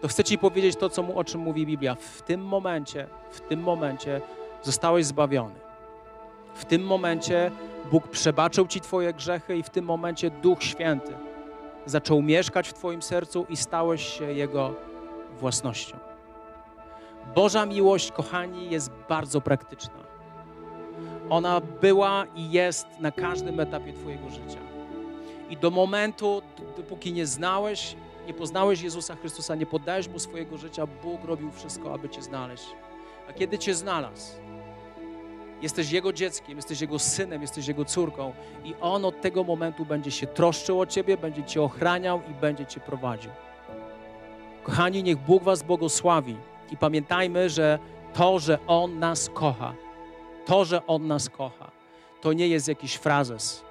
to 0.00 0.08
chcę 0.08 0.24
Ci 0.24 0.38
powiedzieć 0.38 0.76
to, 0.76 0.90
co, 0.90 1.14
o 1.14 1.24
czym 1.24 1.40
mówi 1.40 1.66
Biblia. 1.66 1.94
W 1.94 2.22
tym 2.22 2.44
momencie, 2.44 3.06
w 3.30 3.40
tym 3.40 3.60
momencie 3.60 4.20
zostałeś 4.62 5.06
zbawiony. 5.06 5.54
W 6.54 6.64
tym 6.64 6.84
momencie 6.84 7.50
Bóg 7.90 8.08
przebaczył 8.08 8.66
Ci 8.66 8.80
Twoje 8.80 9.12
grzechy 9.12 9.56
i 9.56 9.62
w 9.62 9.70
tym 9.70 9.84
momencie 9.84 10.30
Duch 10.30 10.62
Święty 10.62 11.12
zaczął 11.86 12.22
mieszkać 12.22 12.68
w 12.68 12.72
Twoim 12.72 13.02
sercu 13.02 13.46
i 13.48 13.56
stałeś 13.56 14.18
się 14.18 14.32
Jego 14.32 14.74
własnością. 15.40 15.98
Boża 17.34 17.66
miłość, 17.66 18.12
kochani, 18.12 18.70
jest 18.70 18.90
bardzo 19.08 19.40
praktyczna. 19.40 20.08
Ona 21.30 21.60
była 21.60 22.24
i 22.34 22.50
jest 22.50 22.86
na 23.00 23.12
każdym 23.12 23.60
etapie 23.60 23.92
Twojego 23.92 24.30
życia. 24.30 24.60
I 25.50 25.56
do 25.56 25.70
momentu, 25.70 26.42
dopóki 26.76 27.12
nie 27.12 27.26
znałeś, 27.26 27.96
nie 28.26 28.34
poznałeś 28.34 28.82
Jezusa 28.82 29.16
Chrystusa, 29.16 29.54
nie 29.54 29.66
poddałeś 29.66 30.08
Mu 30.08 30.18
swojego 30.18 30.56
życia, 30.56 30.86
Bóg 30.86 31.24
robił 31.24 31.50
wszystko, 31.50 31.94
aby 31.94 32.08
Cię 32.08 32.22
znaleźć. 32.22 32.66
A 33.28 33.32
kiedy 33.32 33.58
Cię 33.58 33.74
znalazł, 33.74 34.32
jesteś 35.62 35.90
Jego 35.90 36.12
dzieckiem, 36.12 36.56
jesteś 36.56 36.80
Jego 36.80 36.98
synem, 36.98 37.42
jesteś 37.42 37.68
Jego 37.68 37.84
córką 37.84 38.32
i 38.64 38.74
On 38.80 39.04
od 39.04 39.20
tego 39.20 39.44
momentu 39.44 39.84
będzie 39.84 40.10
się 40.10 40.26
troszczył 40.26 40.80
o 40.80 40.86
Ciebie, 40.86 41.16
będzie 41.16 41.44
Cię 41.44 41.62
ochraniał 41.62 42.22
i 42.30 42.34
będzie 42.34 42.66
Cię 42.66 42.80
prowadził. 42.80 43.30
Kochani, 44.62 45.02
niech 45.02 45.18
Bóg 45.18 45.42
Was 45.42 45.62
błogosławi 45.62 46.36
i 46.70 46.76
pamiętajmy, 46.76 47.50
że 47.50 47.78
to, 48.14 48.38
że 48.38 48.58
On 48.66 48.98
nas 48.98 49.30
kocha, 49.34 49.74
to, 50.46 50.64
że 50.64 50.86
On 50.86 51.06
nas 51.06 51.28
kocha, 51.28 51.70
to 52.20 52.32
nie 52.32 52.48
jest 52.48 52.68
jakiś 52.68 52.94
frazes, 52.94 53.64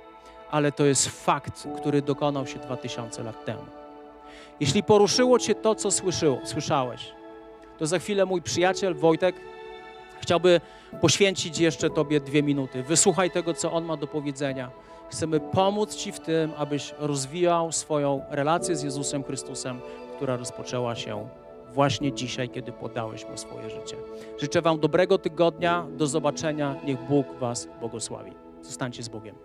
ale 0.51 0.71
to 0.71 0.85
jest 0.85 1.07
fakt, 1.25 1.67
który 1.77 2.01
dokonał 2.01 2.47
się 2.47 2.59
2000 2.59 3.23
lat 3.23 3.45
temu. 3.45 3.65
Jeśli 4.59 4.83
poruszyło 4.83 5.39
Cię 5.39 5.55
to, 5.55 5.75
co 5.75 5.91
słyszyło, 5.91 6.39
słyszałeś, 6.43 7.11
to 7.77 7.85
za 7.85 7.99
chwilę 7.99 8.25
mój 8.25 8.41
przyjaciel 8.41 8.95
Wojtek 8.95 9.35
chciałby 10.21 10.61
poświęcić 11.01 11.59
jeszcze 11.59 11.89
Tobie 11.89 12.19
dwie 12.19 12.43
minuty. 12.43 12.83
Wysłuchaj 12.83 13.31
tego, 13.31 13.53
co 13.53 13.71
on 13.71 13.85
ma 13.85 13.97
do 13.97 14.07
powiedzenia. 14.07 14.71
Chcemy 15.09 15.39
pomóc 15.39 15.95
Ci 15.95 16.11
w 16.11 16.19
tym, 16.19 16.51
abyś 16.57 16.93
rozwijał 16.99 17.71
swoją 17.71 18.21
relację 18.29 18.75
z 18.75 18.83
Jezusem 18.83 19.23
Chrystusem, 19.23 19.79
która 20.15 20.35
rozpoczęła 20.35 20.95
się 20.95 21.29
właśnie 21.73 22.13
dzisiaj, 22.13 22.49
kiedy 22.49 22.71
podałeś 22.71 23.29
Mu 23.29 23.37
swoje 23.37 23.69
życie. 23.69 23.97
Życzę 24.41 24.61
Wam 24.61 24.79
dobrego 24.79 25.17
tygodnia, 25.17 25.85
do 25.97 26.07
zobaczenia. 26.07 26.75
Niech 26.85 26.99
Bóg 27.09 27.27
Was 27.39 27.67
błogosławi. 27.79 28.31
Zostańcie 28.61 29.03
z 29.03 29.09
Bogiem. 29.09 29.35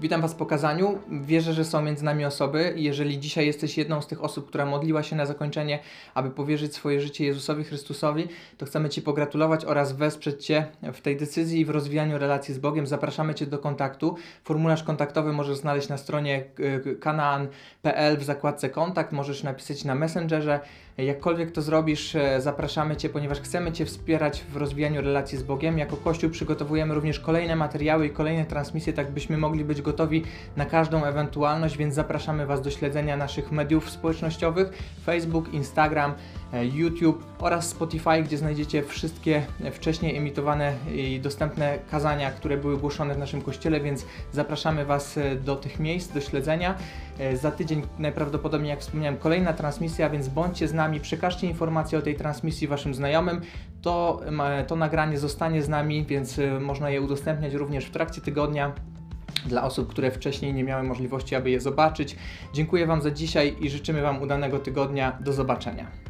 Witam 0.00 0.20
Was 0.20 0.32
w 0.32 0.36
pokazaniu. 0.36 0.98
Wierzę, 1.10 1.52
że 1.52 1.64
są 1.64 1.82
między 1.82 2.04
nami 2.04 2.24
osoby. 2.24 2.72
Jeżeli 2.76 3.18
dzisiaj 3.18 3.46
jesteś 3.46 3.78
jedną 3.78 4.02
z 4.02 4.06
tych 4.06 4.24
osób, 4.24 4.48
która 4.48 4.66
modliła 4.66 5.02
się 5.02 5.16
na 5.16 5.26
zakończenie, 5.26 5.78
aby 6.14 6.30
powierzyć 6.30 6.74
swoje 6.74 7.00
życie 7.00 7.24
Jezusowi 7.24 7.64
Chrystusowi, 7.64 8.28
to 8.58 8.66
chcemy 8.66 8.88
Ci 8.88 9.02
pogratulować 9.02 9.64
oraz 9.64 9.92
wesprzeć 9.92 10.46
Cię 10.46 10.66
w 10.92 11.00
tej 11.00 11.16
decyzji 11.16 11.60
i 11.60 11.64
w 11.64 11.70
rozwijaniu 11.70 12.18
relacji 12.18 12.54
z 12.54 12.58
Bogiem. 12.58 12.86
Zapraszamy 12.86 13.34
Cię 13.34 13.46
do 13.46 13.58
kontaktu. 13.58 14.16
Formularz 14.44 14.82
kontaktowy 14.82 15.32
możesz 15.32 15.56
znaleźć 15.56 15.88
na 15.88 15.98
stronie 15.98 16.44
e, 16.84 16.94
kanaan.pl 16.94 18.16
w 18.18 18.24
zakładce 18.24 18.70
kontakt. 18.70 19.12
Możesz 19.12 19.42
napisać 19.42 19.84
na 19.84 19.94
Messengerze. 19.94 20.60
Jakkolwiek 21.04 21.52
to 21.52 21.62
zrobisz, 21.62 22.14
e, 22.16 22.40
zapraszamy 22.40 22.96
Cię, 22.96 23.08
ponieważ 23.08 23.40
chcemy 23.40 23.72
Cię 23.72 23.86
wspierać 23.86 24.44
w 24.52 24.56
rozwijaniu 24.56 25.00
relacji 25.00 25.38
z 25.38 25.42
Bogiem. 25.42 25.78
Jako 25.78 25.96
Kościół 25.96 26.30
przygotowujemy 26.30 26.94
również 26.94 27.20
kolejne 27.20 27.56
materiały 27.56 28.06
i 28.06 28.10
kolejne 28.10 28.44
transmisje, 28.44 28.92
tak 28.92 29.10
byśmy 29.10 29.38
mogli 29.38 29.64
być 29.64 29.82
gotowi 29.82 30.24
na 30.56 30.64
każdą 30.64 31.04
ewentualność, 31.04 31.76
więc 31.76 31.94
zapraszamy 31.94 32.46
Was 32.46 32.62
do 32.62 32.70
śledzenia 32.70 33.16
naszych 33.16 33.52
mediów 33.52 33.90
społecznościowych: 33.90 34.72
Facebook, 35.06 35.54
Instagram, 35.54 36.14
YouTube 36.52 37.24
oraz 37.38 37.68
Spotify, 37.68 38.22
gdzie 38.22 38.38
znajdziecie 38.38 38.82
wszystkie 38.82 39.42
wcześniej 39.72 40.16
emitowane 40.16 40.74
i 40.94 41.20
dostępne 41.20 41.78
kazania, 41.90 42.30
które 42.30 42.56
były 42.56 42.76
głoszone 42.76 43.14
w 43.14 43.18
naszym 43.18 43.42
kościele, 43.42 43.80
więc 43.80 44.06
zapraszamy 44.32 44.84
Was 44.84 45.18
e, 45.18 45.36
do 45.36 45.56
tych 45.56 45.80
miejsc, 45.80 46.12
do 46.12 46.20
śledzenia. 46.20 46.74
E, 47.18 47.36
za 47.36 47.50
tydzień 47.50 47.82
najprawdopodobniej, 47.98 48.70
jak 48.70 48.80
wspomniałem, 48.80 49.16
kolejna 49.16 49.52
transmisja, 49.52 50.10
więc 50.10 50.28
bądźcie 50.28 50.68
z 50.68 50.74
nami, 50.74 51.00
przekażcie 51.00 51.46
informacje 51.46 51.98
o 51.98 52.02
tej 52.02 52.14
transmisji 52.14 52.68
Waszym 52.68 52.94
znajomym. 52.94 53.40
To, 53.82 54.20
to 54.66 54.76
nagranie 54.76 55.18
zostanie 55.18 55.62
z 55.62 55.68
nami, 55.68 56.04
więc 56.04 56.40
można 56.60 56.90
je 56.90 57.00
udostępniać 57.00 57.54
również 57.54 57.84
w 57.84 57.90
trakcie 57.90 58.20
tygodnia 58.20 58.72
dla 59.46 59.62
osób, 59.62 59.88
które 59.88 60.10
wcześniej 60.10 60.54
nie 60.54 60.64
miały 60.64 60.82
możliwości, 60.82 61.34
aby 61.34 61.50
je 61.50 61.60
zobaczyć. 61.60 62.16
Dziękuję 62.52 62.86
Wam 62.86 63.02
za 63.02 63.10
dzisiaj 63.10 63.56
i 63.60 63.70
życzymy 63.70 64.02
Wam 64.02 64.22
udanego 64.22 64.58
tygodnia. 64.58 65.18
Do 65.20 65.32
zobaczenia. 65.32 66.09